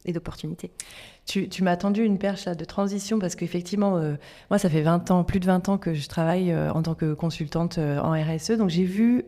[0.04, 0.70] et d'opportunités.
[1.26, 4.14] Tu, tu m'as tendu une perche de transition parce qu'effectivement, euh,
[4.50, 6.94] moi, ça fait 20 ans, plus de 20 ans que je travaille euh, en tant
[6.94, 8.52] que consultante en RSE.
[8.52, 9.24] Donc, j'ai vu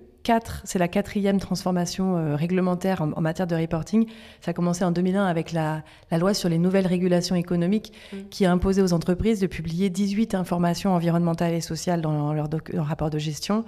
[0.65, 4.07] c'est la quatrième transformation euh, réglementaire en, matière de reporting.
[4.41, 5.83] Ça a commencé en 2001 avec la,
[6.13, 8.17] loi sur les nouvelles régulations économiques mm.
[8.31, 13.11] qui a imposé aux entreprises de publier 18 informations environnementales et sociales dans leur, rapport
[13.11, 13.65] de gestion.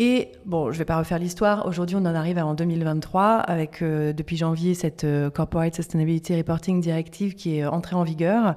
[0.00, 1.66] Et bon, je ne vais pas refaire l'histoire.
[1.66, 6.80] Aujourd'hui, on en arrive en 2023 avec, euh, depuis janvier, cette euh, Corporate Sustainability Reporting
[6.80, 8.54] Directive qui est entrée en vigueur.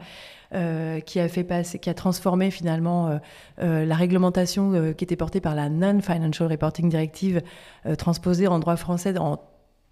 [0.54, 3.18] Euh, qui a fait passer, qui a transformé finalement
[3.58, 7.42] la réglementation qui était portée par la Non-Financial Reporting Directive,
[7.98, 9.40] transposée en droit français en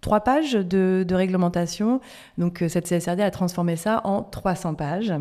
[0.00, 2.00] trois pages de, réglementation.
[2.38, 5.12] Donc cette CSRD a transformé ça en 300 pages.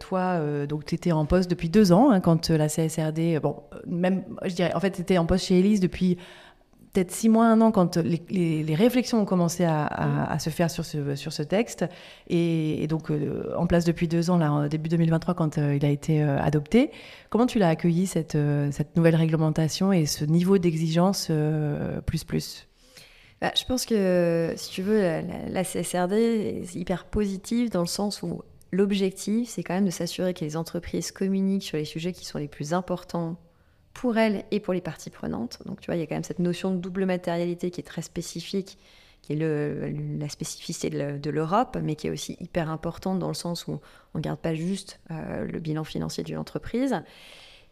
[0.00, 4.24] toi, donc tu étais en poste depuis deux ans hein, quand la CSRD, bon, même,
[4.44, 6.18] je dirais, en fait, tu étais en poste chez Elise depuis
[6.92, 11.14] peut-être six mois, un an, quand les, réflexions ont commencé à, se faire sur ce,
[11.14, 11.84] sur ce texte,
[12.28, 15.90] et, donc euh, en place depuis deux ans, là, début 2023, quand euh, il a
[15.90, 16.90] été euh, adopté.
[17.30, 18.38] Comment tu l'as accueilli, cette,
[18.70, 21.30] cette nouvelle réglementation et ce niveau d'exigence
[22.06, 22.67] plus plus?
[23.40, 28.22] Bah, Je pense que, si tu veux, la, CSRD est hyper positive dans le sens
[28.22, 32.24] où l'objectif, c'est quand même de s'assurer que les entreprises communiquent sur les sujets qui
[32.24, 33.36] sont les plus importants
[33.94, 35.58] pour elle et pour les parties prenantes.
[35.66, 37.84] Donc tu vois, il y a quand même cette notion de double matérialité qui est
[37.84, 38.78] très spécifique,
[39.22, 43.66] qui est la spécificité de l'Europe, mais qui est aussi hyper importante dans le sens
[43.66, 43.80] où
[44.14, 47.02] on ne garde pas juste euh, le bilan financier d'une entreprise.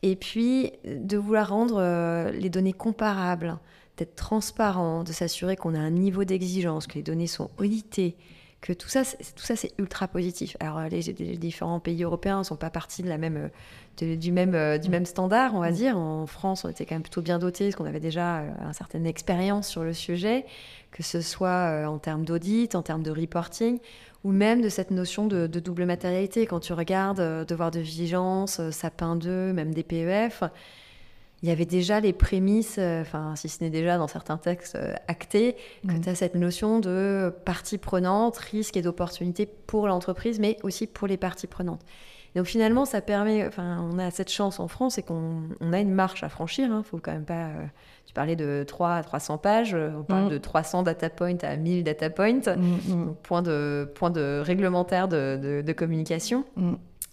[0.02, 3.58] Et puis de vouloir rendre euh, les données comparables,
[3.96, 8.16] d'être transparent, de s'assurer qu'on a un niveau d'exigence, que les données sont auditées,
[8.60, 10.56] que tout ça, tout ça c'est ultra positif.
[10.60, 11.02] Alors les,
[11.36, 13.50] différents pays européens ne sont pas partis de la même,
[13.96, 15.74] du, même, euh, du même standard, on va mm.
[15.74, 15.98] dire.
[15.98, 18.72] En France, on était quand même plutôt bien dotés, parce qu'on avait déjà euh, une
[18.72, 20.46] certaine expérience sur le sujet,
[20.90, 23.78] que ce soit euh, en termes d'audit, en termes de reporting,
[24.24, 26.46] ou même de cette notion de, double matérialité.
[26.46, 30.42] Quand tu regardes devoir de vigilance, sapin 2, même des PEF,
[31.46, 34.74] il y avait déjà les prémices, euh, enfin, si ce n'est déjà dans certains textes
[34.74, 35.54] euh, actés,
[35.86, 36.00] que mm.
[36.00, 41.06] tu as cette notion de partie prenante, risque et d'opportunité pour l'entreprise, mais aussi pour
[41.06, 41.82] les parties prenantes.
[42.34, 45.92] donc finalement, ça permet, enfin, on a cette chance en France et qu'on a une
[45.92, 46.66] marche à franchir.
[46.66, 47.46] Il hein, faut quand même pas.
[47.46, 47.64] Euh,
[48.06, 50.30] tu parlais de 3 à 300 pages, on parle mm.
[50.30, 55.62] de 300 data points à 1000 data points, mm, point de point de réglementaire de,
[55.64, 56.44] de, communication.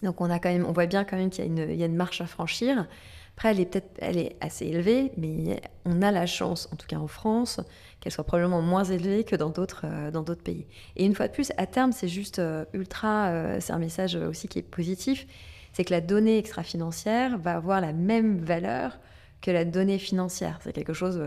[0.02, 1.94] Donc on a quand même, on voit bien quand même qu'il y, y, a une
[1.94, 2.88] marche à franchir.
[3.36, 6.86] Après, elle est peut-être elle est assez élevée, mais on a la chance, en tout
[6.86, 7.60] cas en France,
[8.00, 10.66] qu'elle soit probablement moins élevée que dans d'autres euh, dans d'autres pays.
[10.96, 14.14] Et une fois de plus, à terme, c'est juste euh, ultra, euh, c'est un message
[14.14, 15.26] aussi qui est positif,
[15.72, 18.98] c'est que la donnée extra-financière va avoir la même valeur
[19.40, 20.60] que la donnée financière.
[20.62, 21.20] C'est quelque chose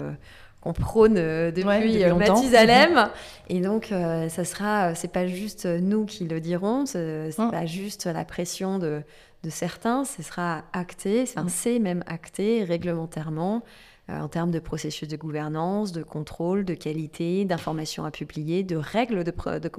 [0.61, 3.09] qu'on prône depuis, Mathusalem.
[3.49, 3.89] Et donc,
[4.29, 8.79] ça sera, c'est pas juste nous qui le dirons, c'est n'est pas juste la pression
[8.79, 9.03] de
[9.43, 13.63] de certains, ce sera acté, enfin, c'est même acté réglementairement
[14.09, 18.75] euh, en termes de processus de gouvernance, de contrôle, de qualité, d'informations à publier, de
[18.75, 19.31] règles de,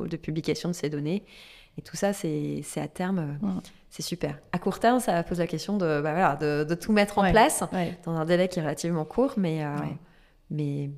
[0.08, 1.24] de, publication de ces données.
[1.76, 3.38] Et tout ça, c'est à terme,
[3.88, 4.38] c'est super.
[4.52, 7.62] À court terme, ça pose la question de, bah voilà, de, tout mettre en place
[8.04, 9.76] dans un délai qui est relativement court, mais euh,
[10.50, 10.90] mais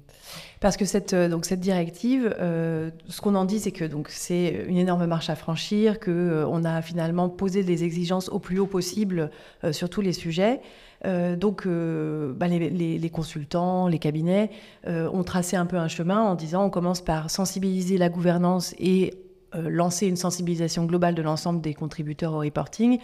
[0.60, 5.06] parce que cette euh, directive, euh, ce qu'on en dit, c'est que c'est une énorme
[5.06, 9.30] marche à franchir, que euh, a finalement posé des exigences au plus haut possible
[9.72, 10.60] sur tous les sujets.
[11.04, 14.50] donc bah, les, les, consultants, les cabinets
[14.86, 19.14] ont tracé un peu un chemin en disant on commence par sensibiliser la gouvernance et
[19.54, 22.98] lancer une sensibilisation globale de l'ensemble des contributeurs au reporting.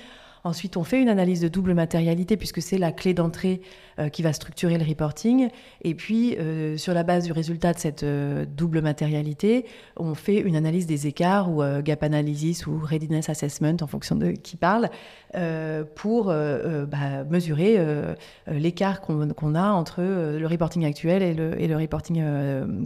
[0.46, 3.61] Ensuite, on fait une analyse de double matérialité puisque c'est la clé d'entrée
[3.98, 5.48] euh, qui va structurer le reporting.
[5.82, 10.38] Et puis, euh, sur la base du résultat de cette euh, double matérialité, on fait
[10.38, 14.88] une analyse des écarts ou gap analysis ou readiness assessment en fonction de qui parle
[15.96, 17.78] pour bah, mesurer
[18.46, 21.35] l'écart qu'on a entre le reporting actuel et
[21.66, 22.22] le, reporting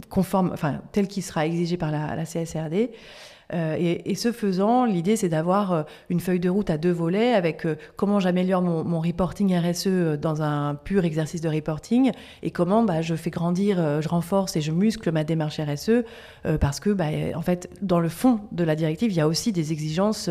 [0.09, 2.89] conforme, enfin tel qu'il sera exigé par la CSRD.
[3.51, 8.19] Et, ce faisant, l'idée, c'est d'avoir une feuille de route à deux volets avec comment
[8.19, 12.11] j'améliore mon, reporting RSE dans un pur exercice de reporting
[12.43, 16.03] et comment bah, je fais grandir, je renforce et je muscle ma démarche RSE
[16.59, 19.51] parce que, bah, en fait, dans le fond de la directive, il y a aussi
[19.51, 20.29] des exigences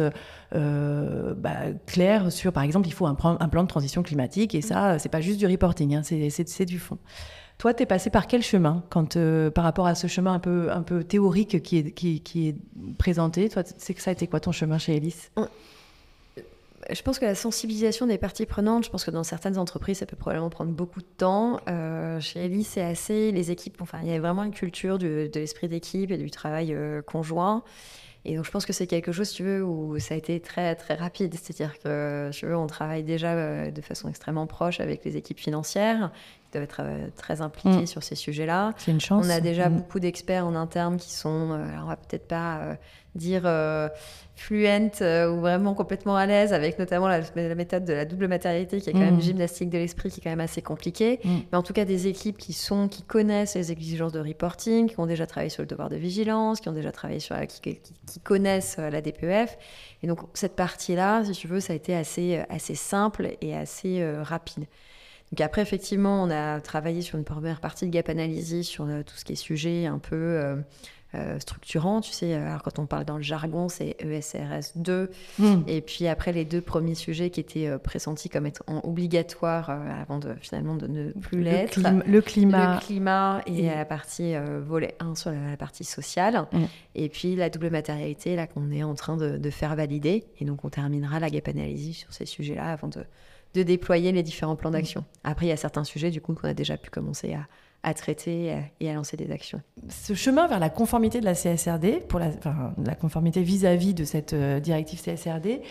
[0.55, 1.57] euh, bah,
[1.87, 5.09] claires sur, par exemple, il faut un, un, plan de transition climatique, et ça, c'est
[5.09, 6.99] pas juste du reporting, hein, c'est du fond.
[7.61, 10.39] Toi, tu es passé par quel chemin quand, euh, par rapport à ce chemin un
[10.39, 12.57] peu, un peu théorique qui est, qui, est
[12.97, 13.51] présenté?
[13.51, 15.29] Toi, c'est que ça a été quoi ton chemin chez Elis
[16.91, 20.07] je pense que la sensibilisation des parties prenantes, je pense que dans certaines entreprises, ça
[20.07, 21.61] peut probablement prendre beaucoup de temps.
[21.69, 23.31] Euh, chez Elis, c'est assez.
[23.31, 26.75] Les équipes, enfin, il y a vraiment une culture de l'esprit d'équipe et du travail
[27.07, 27.63] conjoint.
[28.25, 30.75] Et donc, je pense que c'est quelque chose, tu veux, où ça a été très,
[30.75, 31.35] très rapide.
[31.35, 35.39] C'est-à-dire que, tu veux, on travaille déjà euh, de façon extrêmement proche avec les équipes
[35.39, 36.13] financières
[36.53, 37.87] doivent être euh, très impliquées mm.
[37.87, 38.73] sur ces sujets-là.
[38.77, 39.27] C'est une chance.
[39.27, 39.77] On a déjà mm.
[39.77, 42.77] beaucoup d'experts en interne qui sont, euh, alors on va peut-être pas
[43.15, 43.89] dire euh,
[44.37, 47.21] fluente euh, ou vraiment complètement à l'aise avec notamment la,
[47.55, 49.23] méthode de la double matérialité qui est quand même mm.
[49.23, 51.21] gymnastique de l'esprit qui est quand même assez compliquée.
[51.25, 54.99] Mais en tout cas, des équipes qui sont, qui connaissent les exigences de reporting, qui
[54.99, 58.21] ont déjà travaillé sur le devoir de vigilance, qui ont déjà travaillé sur, qui, qui,
[58.21, 59.59] connaissent la DPEF.
[60.03, 64.05] Et donc, cette partie-là, si tu veux, ça a été assez, assez simple et assez
[64.23, 64.65] rapide.
[65.33, 69.15] Donc après, effectivement, on a travaillé sur une première partie de gap analysis, sur tout
[69.17, 70.63] ce qui est sujet un peu
[71.17, 72.01] euh, structurant.
[72.01, 75.11] Tu sais, alors quand on parle dans le jargon, c'est ESRS 2.
[75.41, 75.63] Hmm.
[75.67, 80.01] Et puis après, les deux premiers sujets qui étaient euh, pressentis comme étant obligatoires euh,
[80.01, 81.81] avant de finalement de ne plus l'être.
[82.07, 82.77] Le, climat.
[82.77, 86.47] Le climat et, la partie volet 1 sur la, partie sociale.
[86.95, 90.27] Et puis la double matérialité, là, qu'on est en train de, de, faire valider.
[90.39, 93.05] Et donc, on terminera la gap analysis sur ces sujets-là avant de,
[93.55, 95.01] de déployer les différents plans d'action.
[95.01, 95.31] Hmm.
[95.31, 97.47] Après, il y a certains sujets, du coup, qu'on a déjà pu commencer à
[97.83, 99.61] à traiter et à lancer des actions.
[99.89, 102.31] Ce chemin vers la conformité de la CSRD, pour la,
[102.85, 105.63] la conformité vis-à-vis de cette euh, directive CSRD,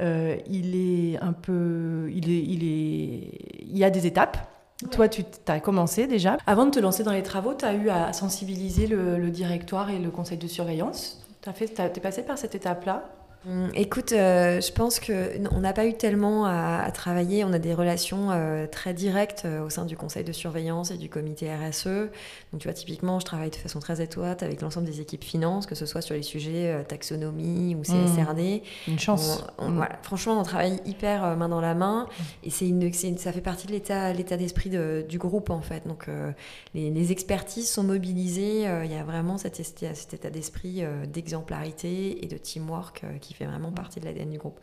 [0.00, 4.38] euh, il est un peu, il est, il est, il y a des étapes.
[4.90, 6.36] Toi, tu as commencé déjà.
[6.46, 9.90] Avant de te lancer dans les travaux, tu as eu à sensibiliser le, le, directoire
[9.90, 11.24] et le conseil de surveillance.
[11.40, 13.08] Tu es passé par cette étape-là?
[13.74, 17.44] Écoute, euh, je pense que on n'a pas eu tellement à, travailler.
[17.44, 20.96] On a des relations euh, très directes euh, au sein du conseil de surveillance et
[20.96, 21.86] du comité RSE.
[22.52, 25.66] Donc, tu vois, typiquement, je travaille de façon très étroite avec l'ensemble des équipes finances,
[25.66, 28.62] que ce soit sur les sujets taxonomie ou CSRD.
[28.86, 29.44] Hum, une chance.
[29.58, 29.76] Hum.
[29.76, 29.98] voilà.
[30.02, 32.06] Franchement, on travaille hyper main dans la main
[32.44, 34.70] et c'est une, ça fait partie de l'état, d'esprit
[35.08, 35.86] du groupe en fait.
[35.86, 36.06] Donc,
[36.74, 38.62] les, les, expertises sont mobilisées.
[38.84, 43.70] Il y a vraiment cet, cet état d'esprit d'exemplarité et de teamwork qui fait vraiment
[43.70, 44.58] partie de l'ADN du groupe.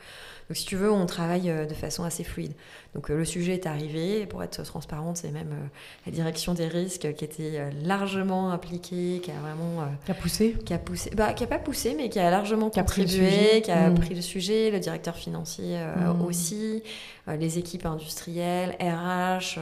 [0.50, 2.54] Donc si tu veux, on travaille euh, de façon assez fluide.
[2.96, 5.68] Donc euh, le sujet est arrivé, pour être transparente, c'est même euh,
[6.08, 9.88] la direction des risques qui était largement impliquée, qui a vraiment...
[10.06, 12.72] qui a poussé Qui a poussé, bah, qui a pas poussé, mais qui a largement
[12.72, 13.96] contribué, qui a mmh.
[13.96, 16.26] pris le sujet, le directeur financier mmh.
[16.26, 16.82] aussi,
[17.28, 19.60] les équipes industrielles, RH,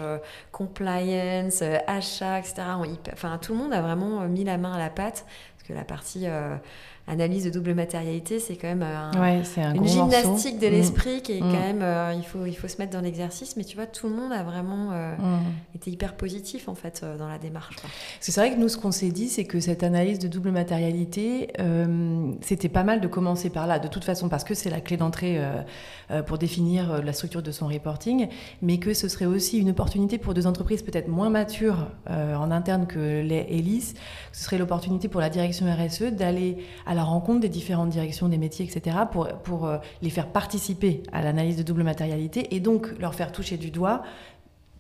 [0.54, 2.64] compliance, achat, etc.
[3.12, 5.26] Enfin, tout le monde a vraiment mis la main à la pâte,
[5.68, 6.26] que la partie
[7.08, 8.86] analyse de double matérialité, c'est quand même
[9.74, 10.72] une gymnastique de mm.
[10.72, 11.52] l'esprit qui est mm.
[11.52, 14.10] quand même, euh, il, faut, il faut se mettre dans l'exercice, mais tu vois, tout
[14.10, 15.76] le monde a vraiment euh, mm.
[15.76, 17.78] été hyper positif en fait euh, dans la démarche.
[18.20, 21.54] C'est vrai que nous, ce qu'on s'est dit, c'est que cette analyse de double matérialité,
[22.42, 24.98] c'était pas mal de commencer par là, de toute façon, parce que c'est la clé
[24.98, 25.40] d'entrée
[26.26, 28.28] pour définir la structure de son reporting,
[28.62, 32.88] mais que ce serait aussi une opportunité pour deux entreprises peut-être moins matures en interne
[32.88, 33.94] que les Hélices,
[34.32, 38.38] ce serait l'opportunité pour la direction RSE d'aller à la rencontre des différentes directions des
[38.38, 38.98] métiers, etc.,
[39.44, 43.58] pour, euh, les faire participer à l'analyse de double matérialité et donc leur faire toucher
[43.58, 44.04] du doigt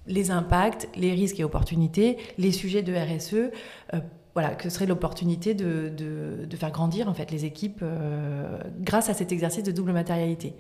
[0.07, 3.51] les impacts, les risques et opportunités, les sujets de RSE.
[3.93, 3.99] Euh,
[4.33, 9.15] voilà, que serait l'opportunité de, de, faire grandir en fait les équipes euh, grâce à
[9.15, 10.53] cet exercice de double matérialité.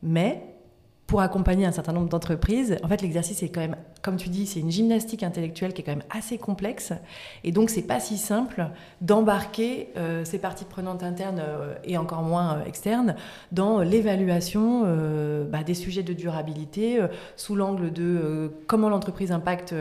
[0.00, 0.44] Mais
[1.10, 4.46] pour accompagner un certain nombre d'entreprises, en fait, l'exercice est quand même, comme tu dis,
[4.46, 6.92] c'est une gymnastique intellectuelle qui est quand même assez complexe.
[7.42, 8.68] Et donc, c'est pas si simple
[9.00, 13.16] d'embarquer euh, ces parties prenantes internes euh, et encore moins euh, externes
[13.50, 14.84] dans l'évaluation
[15.50, 17.00] bah, des sujets de durabilité
[17.34, 19.74] sous l'angle de comment l'entreprise impacte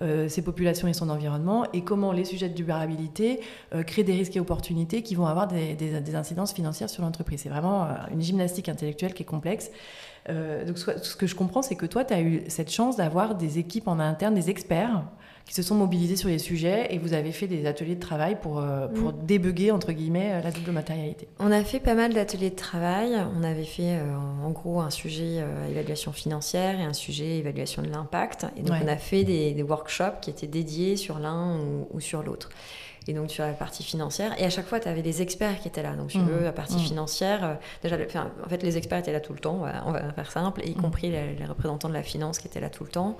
[0.00, 3.40] ses populations et son environnement et comment les sujets de durabilité
[3.86, 7.42] créent des risques et opportunités qui vont avoir des, des incidences financières sur l'entreprise.
[7.42, 9.70] C'est vraiment une gymnastique intellectuelle qui est complexe.
[10.28, 13.34] Euh, donc, ce que je comprends, c'est que toi, tu as eu cette chance d'avoir
[13.34, 15.04] des équipes en interne, des experts
[15.44, 18.36] qui se sont mobilisés sur les sujets et vous avez fait des ateliers de travail
[18.38, 19.24] pour, euh, pour mm.
[19.24, 21.26] débugger, entre guillemets, euh, la double matérialité.
[21.38, 23.14] On a fait pas mal d'ateliers de travail.
[23.38, 23.98] On avait fait
[24.44, 28.46] en gros un sujet évaluation financière et un sujet évaluation de l'impact.
[28.56, 31.56] Et donc on a fait des, workshops qui étaient dédiés sur l'un
[31.92, 32.50] ou, sur l'autre.
[33.08, 34.38] Et donc sur la partie financière.
[34.38, 35.96] Et à chaque fois, tu avais des experts qui étaient là.
[35.96, 39.38] Donc, tu veux, la partie financière, déjà, en fait, les experts étaient là tout le
[39.38, 42.60] temps, on va, faire simple, y compris les, les représentants de la finance qui étaient
[42.60, 43.16] là tout le temps.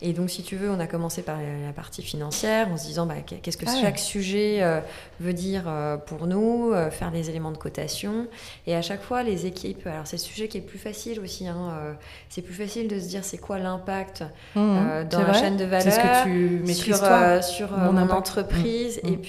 [0.00, 3.06] Et donc, si tu veux, on a commencé par la partie financière en se disant
[3.06, 4.80] bah, qu'est-ce que ah chaque sujet euh,
[5.18, 8.28] veut dire euh, pour nous, euh, faire des éléments de cotation.
[8.68, 11.48] Et à chaque fois, les équipes, alors c'est le sujet qui est plus facile aussi,
[11.48, 11.96] hein,
[12.28, 15.92] c'est plus facile de se dire c'est quoi l'impact mmh, dans la chaîne de valeur
[15.92, 16.96] ce que tu sur,
[17.42, 19.00] sur mon, entreprise.
[19.02, 19.22] Mmh, et mmh.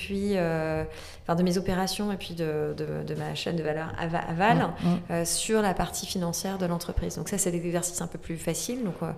[1.36, 5.00] De mes opérations et puis de, de, ma chaîne de valeur aval mm, mm.
[5.12, 7.16] euh, sur la partie financière de l'entreprise.
[7.16, 8.84] Donc ça, c'est des exercices un peu plus faciles.
[8.84, 9.12] Donc euh,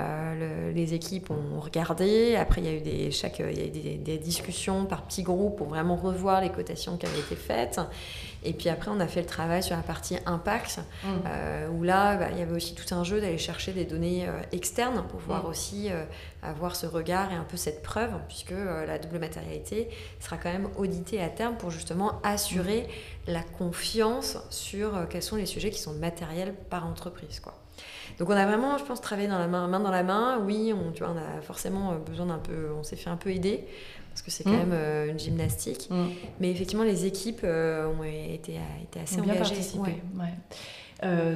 [0.00, 2.36] euh, les équipes ont regardé.
[2.36, 5.22] Après, il y a eu des, chaque, il y a eu des, discussions par petits
[5.22, 7.80] groupes pour vraiment revoir les cotations qui avaient été faites.
[8.42, 11.08] Et puis après, on a fait le travail sur la partie impact, mm.
[11.74, 15.02] où là, bah, il y avait aussi tout un jeu d'aller chercher des données externes
[15.08, 15.88] pour pouvoir aussi
[16.44, 19.88] avoir ce regard et un peu cette preuve, puisque la double matérialité
[20.20, 22.86] sera quand même auditée à terme pour justement assurer
[23.26, 27.40] la confiance sur euh, quels sont les sujets qui sont matériels par entreprise.
[27.40, 27.54] Quoi.
[28.18, 30.38] Donc on a vraiment, je pense, travaillé dans la main, main dans la main.
[30.44, 33.16] Oui, on, tu vois, on a forcément euh, besoin d'un peu, on s'est fait un
[33.16, 33.64] peu aider
[34.10, 34.56] parce que c'est quand mmh.
[34.56, 35.88] même euh, une gymnastique.
[35.90, 36.04] Mmh.
[36.38, 39.56] Mais effectivement, les équipes ont été, été assez engagées.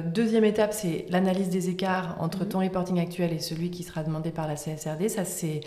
[0.05, 2.49] Deuxième étape, c'est l'analyse des écarts entre mmh.
[2.49, 5.09] ton reporting actuel et celui qui sera demandé par la CSRD.
[5.09, 5.61] Ça, c'est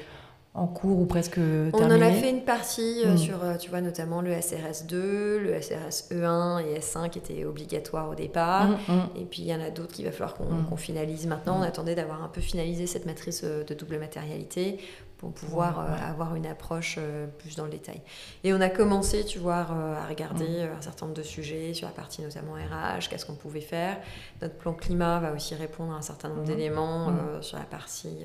[0.55, 3.19] en cours ou presque terminé On en a fait une partie euh, hmm.
[3.19, 7.45] sur, euh, tu vois, notamment le SRS 2, le SRS E1 et S5 qui étaient
[7.45, 8.69] obligatoires au départ.
[8.69, 9.09] Hmm.
[9.19, 11.59] Et puis il y en a d'autres qu'il va falloir qu'on finalise maintenant.
[11.59, 14.79] On attendait d'avoir un peu finalisé cette matrice euh, de double matérialité
[15.23, 16.99] pour pouvoir avoir une approche
[17.39, 18.03] plus dans le détail.
[18.43, 21.95] Et on a commencé, tu vois, à regarder un certain nombre de sujets sur la
[21.95, 23.99] partie notamment RH, qu'est-ce qu'on pouvait faire.
[24.41, 28.25] Notre plan climat va aussi répondre à un certain nombre d'éléments sur la partie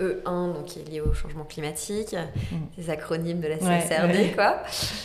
[0.00, 2.56] E1, donc qui est lié au changement climatique, mm.
[2.78, 4.62] les acronymes de la CSRD, quoi.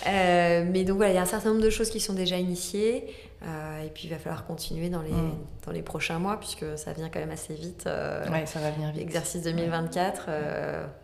[0.07, 2.37] Euh, mais donc voilà, il y a un certain nombre de choses qui sont déjà
[2.37, 3.13] initiées,
[3.43, 5.35] euh, et puis il va falloir continuer dans les, mm.
[5.65, 7.85] dans les prochains mois, puisque ça vient quand même assez vite.
[7.87, 9.01] Euh, ça va venir vite.
[9.01, 10.29] Exercice 2024,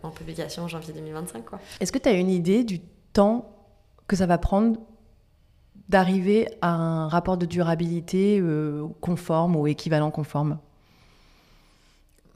[0.02, 1.60] en publication en janvier 2025, quoi.
[1.80, 2.80] Est-ce que tu as une idée du
[3.12, 3.50] temps
[4.06, 4.80] que ça va prendre
[5.88, 8.42] d'arriver à un rapport de durabilité
[9.00, 10.58] conforme ou équivalent conforme?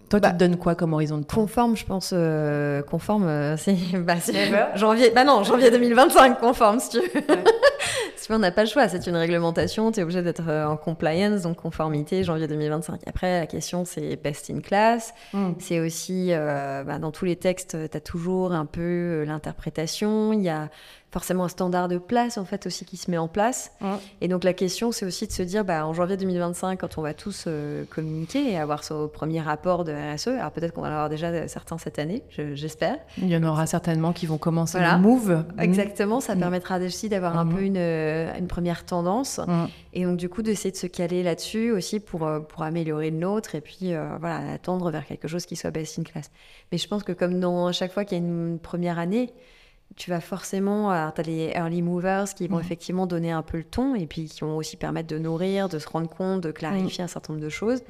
[0.09, 1.37] Toi, tu bah, te donnes quoi comme horizon de temps?
[1.37, 2.11] Conforme, je pense.
[2.15, 4.15] Euh, conforme, euh, c'est bah,
[4.75, 5.11] janvier.
[5.11, 7.23] Bah non, janvier 2025, conforme, si tu veux.
[8.18, 10.76] Si on n'a pas le choix, c'est une réglementation, tu es obligé d'être euh, en
[10.76, 13.00] compliance, donc conformité, janvier 2025.
[13.07, 15.14] Après, la question, c'est best in class.
[15.33, 15.52] Hmm.
[15.59, 20.33] C'est aussi, bah, dans tous les textes, tu as toujours un peu l'interprétation.
[20.33, 20.68] Il y a
[21.11, 23.73] forcément un standard de place en fait aussi qui se met en place.
[24.21, 27.03] Et donc la question c'est aussi de se dire bah, en janvier 2025 quand on
[27.03, 30.88] va tous euh, communiquer et avoir ce premier rapport de RSE, alors peut-être qu'on va
[30.88, 32.23] en avoir déjà certains cette année,
[32.55, 32.99] j'espère.
[33.18, 35.44] Il y en aura certainement qui vont commencer à le move.
[35.59, 36.40] Exactement, ça mm.
[36.40, 37.55] permettra aussi d'avoir un mm.
[37.55, 39.66] peu une, euh, une, première tendance mm.
[39.94, 43.18] et donc du coup d'essayer de se caler là-dessus aussi pour, euh, pour améliorer le
[43.18, 46.31] nôtre et puis voilà, attendre vers quelque chose qui soit best in class.
[46.71, 49.33] Mais je pense que comme dans chaque fois qu'il y a une première année,
[49.96, 52.62] tu vas forcément, tu as les early movers qui vont mhm.
[52.62, 55.79] effectivement donner un peu le ton et puis qui vont aussi permettre de nourrir, de
[55.79, 57.83] se rendre compte, de clarifier un certain nombre de choses.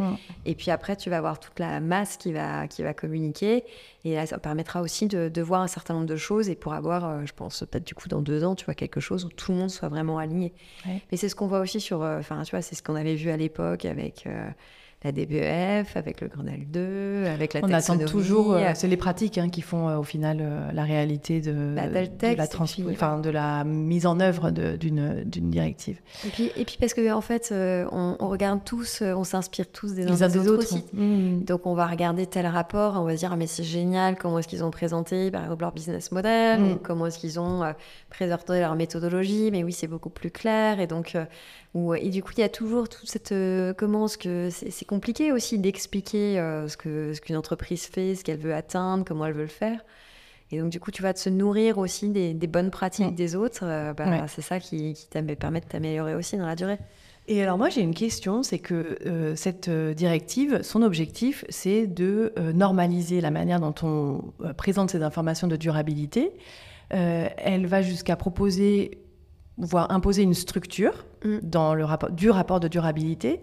[0.46, 3.64] Et puis après, tu vas avoir toute la masse qui va, qui va communiquer
[4.04, 6.72] et là, ça permettra aussi de, de voir un certain nombre de choses et pour
[6.72, 9.28] avoir, euh, je pense, peut-être du coup dans deux ans, tu vois, quelque chose où
[9.28, 10.52] tout le monde soit vraiment aligné.
[10.87, 13.16] Mais c'est ce qu'on voit aussi sur, euh, enfin, tu vois, c'est ce qu'on avait
[13.16, 14.26] vu à l'époque avec.
[14.26, 14.48] Euh,
[15.04, 19.38] la DBEF, avec le Grenelle 2, avec la On attend toujours, euh, c'est les pratiques
[19.38, 22.46] hein, qui font euh, au final euh, la réalité de, bah, de, la
[22.90, 26.00] enfin, de la mise en œuvre d'une directive.
[26.26, 27.54] Et puis, et puis parce que en fait,
[27.92, 30.64] on, regarde tous, on s'inspire tous des uns des, autres.
[30.64, 30.84] Aussi.
[30.92, 31.44] Mmh.
[31.44, 34.40] Donc on va regarder tel rapport, on va se dire ah, mais c'est génial, comment
[34.40, 36.78] est-ce qu'ils ont présenté par exemple leur business model, mmh.
[36.82, 37.62] comment est-ce qu'ils ont
[38.11, 41.16] présenté leur méthodologie, mais oui c'est beaucoup plus clair et donc
[41.74, 43.33] et du coup, il y a toujours toute cette.
[43.33, 44.48] Euh, comment ce que.
[44.50, 49.04] C'est compliqué aussi d'expliquer euh, ce qu'une ce qu'une entreprise fait, ce qu'elle veut atteindre,
[49.04, 49.81] comment elle veut le faire.
[50.50, 53.14] Et donc, du coup, tu vas te se nourrir aussi des, bonnes pratiques mm.
[53.14, 53.61] des autres.
[53.64, 56.78] Euh, bah, C'est ça qui, qui permet de t'améliorer aussi dans la durée.
[57.31, 63.20] Et alors moi j'ai une question, c'est que cette directive, son objectif, c'est de normaliser
[63.20, 66.33] la manière dont on présente ces informations de durabilité.
[66.88, 69.02] elle va jusqu'à proposer
[69.59, 71.38] voire imposer une structure mm.
[71.42, 73.40] dans le rapport, du rapport de durabilité.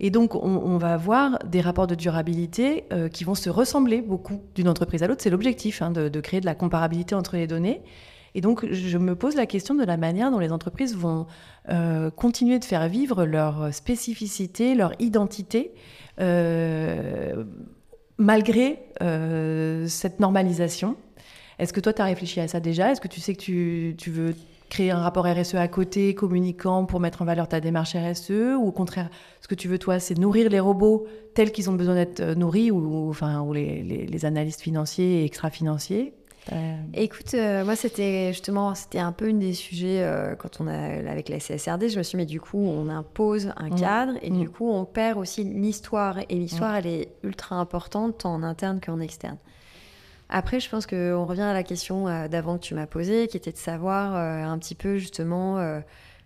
[0.00, 4.42] Et donc, on, va avoir des rapports de durabilité euh, qui vont se ressembler beaucoup
[4.56, 5.22] d'une entreprise à l'autre.
[5.22, 7.80] C'est l'objectif, hein, de, créer de la comparabilité entre les données.
[8.34, 11.26] Et donc, je me pose la question de la manière dont les entreprises vont
[11.70, 15.72] euh, continuer de faire vivre leur spécificité, leur identité,
[16.20, 17.44] euh,
[18.18, 18.80] malgré
[19.86, 20.96] cette normalisation.
[21.60, 22.90] Est-ce que toi, tu as réfléchi à ça déjà?
[22.90, 24.34] Est-ce que tu sais que tu, tu veux
[24.74, 28.66] créer un rapport RSE à côté, communiquant pour mettre en valeur ta démarche RSE Ou
[28.66, 29.08] au contraire,
[29.40, 32.34] ce que tu veux, toi, c'est nourrir les robots tels qu'ils ont besoin d'être euh,
[32.34, 36.12] nourris ou, enfin, ou les, les, analystes financiers et extra-financiers?
[36.52, 40.06] Euh, Écoute, euh, moi c'était justement c'était un peu une des sujets
[40.38, 40.76] quand on a
[41.10, 41.88] avec la CSRD.
[41.88, 43.80] Je me suis dit mais du coup on impose un mmh.
[43.80, 44.48] cadre et du mmh.
[44.50, 46.76] coup on perd aussi l'histoire et l'histoire mmh.
[46.76, 49.38] elle est ultra importante tant en interne qu'en externe.
[50.36, 53.36] Après, je pense qu'on revient à la question euh, d'avant que tu m'as posée, qui
[53.36, 55.80] était de savoir euh, un petit peu justement euh,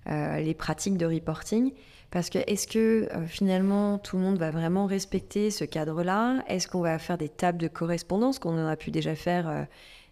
[0.06, 1.72] les pratiques de reporting.
[2.10, 6.42] Parce que est-ce que finalement tout le monde va vraiment respecter ce cadre-là?
[6.48, 9.66] Est-ce qu'on va faire des tables de correspondance qu'on a pu déjà faire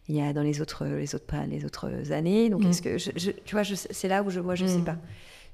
[0.07, 2.51] il y a dans les autres les autres les autres années?
[2.51, 3.33] Donc est-ce mm.
[3.33, 4.85] que tu vois c'est là où je vois je ne sais mm.
[4.85, 4.97] pas.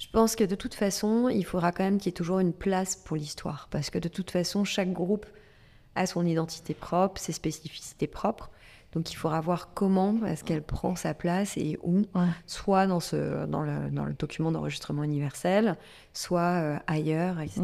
[0.01, 2.53] Je pense que de toute façon il faudra quand même qu'il y ait toujours une
[2.53, 5.27] place pour l'histoire parce que de toute façon chaque groupe
[5.95, 8.51] a son identité propre, ses spécificités propres.
[8.93, 12.03] Donc il faudra voir comment est-ce qu'elle prend sa place et où,
[12.47, 15.77] soit dans, ce, dans, le, dans le document d'enregistrement universel,
[16.13, 17.63] soit euh, ailleurs, etc.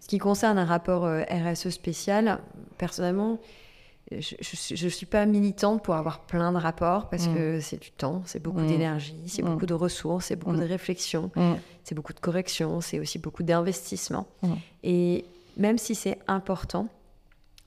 [0.00, 2.40] Ce qui concerne un rapport euh, RSE spécial,
[2.78, 3.38] personnellement,
[4.10, 8.22] je ne suis pas militante pour avoir plein de rapports parce que c'est du temps,
[8.24, 11.30] c'est beaucoup d'énergie, c'est beaucoup de ressources, c'est beaucoup de réflexion,
[11.84, 14.26] c'est beaucoup de correction, c'est aussi beaucoup d'investissement.
[14.82, 15.24] Et
[15.56, 16.88] même si c'est important,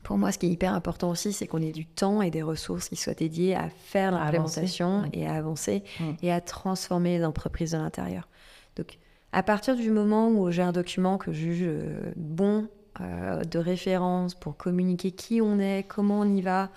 [0.03, 2.41] pour moi, ce qui est hyper important aussi, c'est qu'on ait du temps et des
[2.41, 6.11] ressources qui soient dédiées à faire l'implémentation et à avancer mm.
[6.21, 8.27] et à transformer les entreprises de l'intérieur.
[8.75, 8.99] Donc,
[9.31, 12.67] à partir du moment où j'ai un document que je juge euh, bon
[13.01, 16.69] euh, de référence pour communiquer qui on est, comment on y va,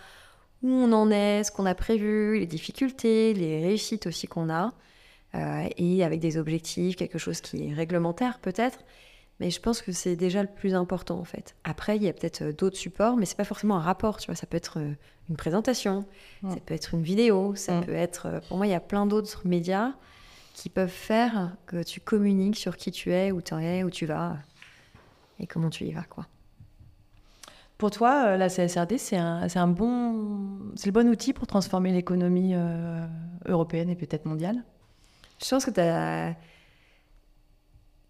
[0.62, 4.72] où on en est, ce qu'on a prévu, les difficultés, les réussites aussi qu'on a,
[5.34, 8.78] euh, et avec des objectifs, quelque chose qui est réglementaire peut-être,
[9.40, 11.54] mais je pense que c'est déjà le plus important en fait.
[11.64, 14.16] Après, il y a peut-être euh, d'autres supports, mais c'est pas forcément un rapport.
[14.18, 14.94] Tu vois, ça peut être euh,
[15.28, 16.06] une présentation,
[16.48, 18.26] ça peut être une vidéo, ça peut être.
[18.26, 19.92] Euh, pour moi, il y a plein d'autres médias
[20.54, 24.06] qui peuvent faire que tu communiques sur qui tu es, où tu es, où tu
[24.06, 24.38] vas
[25.38, 26.26] et comment tu y vas, quoi.
[27.76, 32.54] Pour toi, la CSRD, c'est un, un, bon, c'est le bon outil pour transformer l'économie
[33.44, 34.64] européenne et peut-être mondiale?
[35.44, 36.34] Je pense que tu as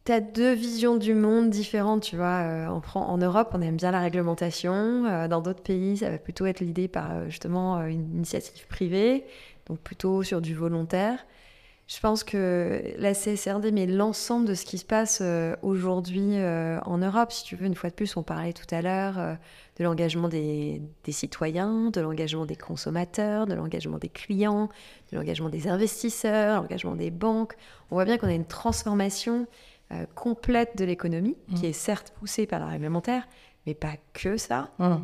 [0.06, 2.42] tu as deux visions du monde différentes, tu vois.
[2.44, 5.04] Euh, en Europe, on aime bien la réglementation.
[5.04, 9.24] Euh, dans d'autres pays, ça va plutôt être l'idée par euh, justement une initiative privée,
[9.66, 11.26] donc plutôt sur du volontaire.
[11.88, 15.22] Je pense que la CSRD met l'ensemble de ce qui se passe
[15.62, 17.30] aujourd'hui en Europe.
[17.30, 19.14] Si tu veux, une fois de plus, on parlait tout à l'heure
[19.78, 24.68] de l'engagement des, des, citoyens, de l'engagement des consommateurs, de l'engagement des clients,
[25.12, 27.54] de l'engagement des investisseurs, l'engagement des banques.
[27.92, 29.46] On voit bien qu'on a une transformation
[29.92, 31.68] euh, complète de l'économie, qui mm.
[31.68, 33.28] est certes poussée par la réglementaire,
[33.66, 34.70] mais pas que ça.
[34.78, 34.96] Mm.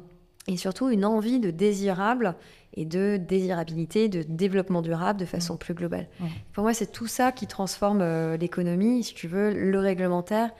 [0.48, 2.34] Et surtout une envie de désirable
[2.74, 5.58] et de désirabilité, de développement durable de façon mm.
[5.58, 6.08] plus globale.
[6.52, 9.04] Pour moi, c'est tout ça qui transforme euh, l'économie.
[9.04, 10.50] Si tu veux, le réglementaire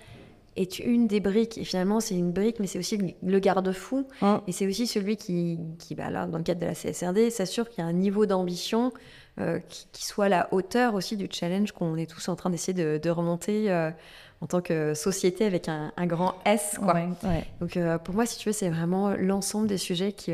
[0.57, 1.59] est une des briques.
[1.59, 4.07] Et finalement, c'est une brique, mais c'est aussi le garde-fou.
[4.47, 7.69] Et c'est aussi celui qui, qui bah là, dans le cadre de la CSRD, s'assure
[7.69, 8.93] qu'il y a un niveau d'ambition
[9.41, 9.61] euh,
[9.93, 13.11] qui, soit à la hauteur aussi du challenge qu'on est tous en train d'essayer de,
[13.11, 13.91] remonter euh,
[14.43, 16.77] en tant que société avec un, grand S.
[16.79, 17.01] Quoi.
[17.61, 20.33] Donc euh, pour moi, si tu veux, c'est vraiment l'ensemble des sujets qui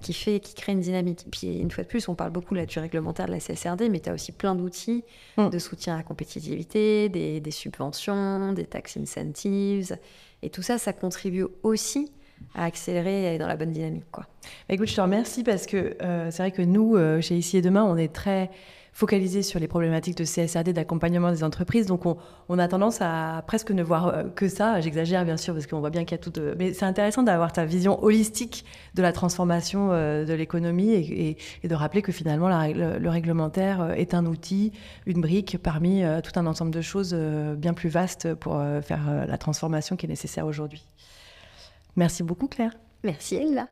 [0.00, 1.24] qui fait, qui crée une dynamique.
[1.26, 3.88] Et puis une fois de plus, on parle beaucoup là du réglementaire de la CSRD,
[3.90, 5.04] mais tu as aussi plein d'outils
[5.36, 5.48] mm.
[5.48, 9.96] de soutien à la compétitivité, des, des, subventions, des tax incentives,
[10.42, 12.12] et tout ça, ça contribue aussi
[12.54, 14.04] à accélérer et aller dans la bonne dynamique.
[14.10, 14.24] Quoi.
[14.68, 17.58] Bah, écoute, je te remercie parce que euh, c'est vrai que nous, euh, chez Ici
[17.58, 18.50] et Demain, on est très
[18.92, 21.86] focalisé sur les problématiques de CSRD, d'accompagnement des entreprises.
[21.86, 24.80] Donc, on, a tendance à presque ne voir euh, que ça.
[24.80, 26.32] J'exagère, bien sûr, parce qu'on voit bien qu'il y a tout.
[26.58, 28.64] Mais c'est intéressant d'avoir ta vision holistique
[28.94, 31.36] de la transformation de l'économie et,
[31.66, 34.72] de rappeler que finalement, le, réglementaire est un outil,
[35.06, 39.96] une brique parmi tout un ensemble de choses bien plus vastes pour faire la transformation
[39.96, 40.84] qui est nécessaire aujourd'hui.
[41.96, 42.72] Merci beaucoup Claire.
[43.02, 43.68] Merci Ella.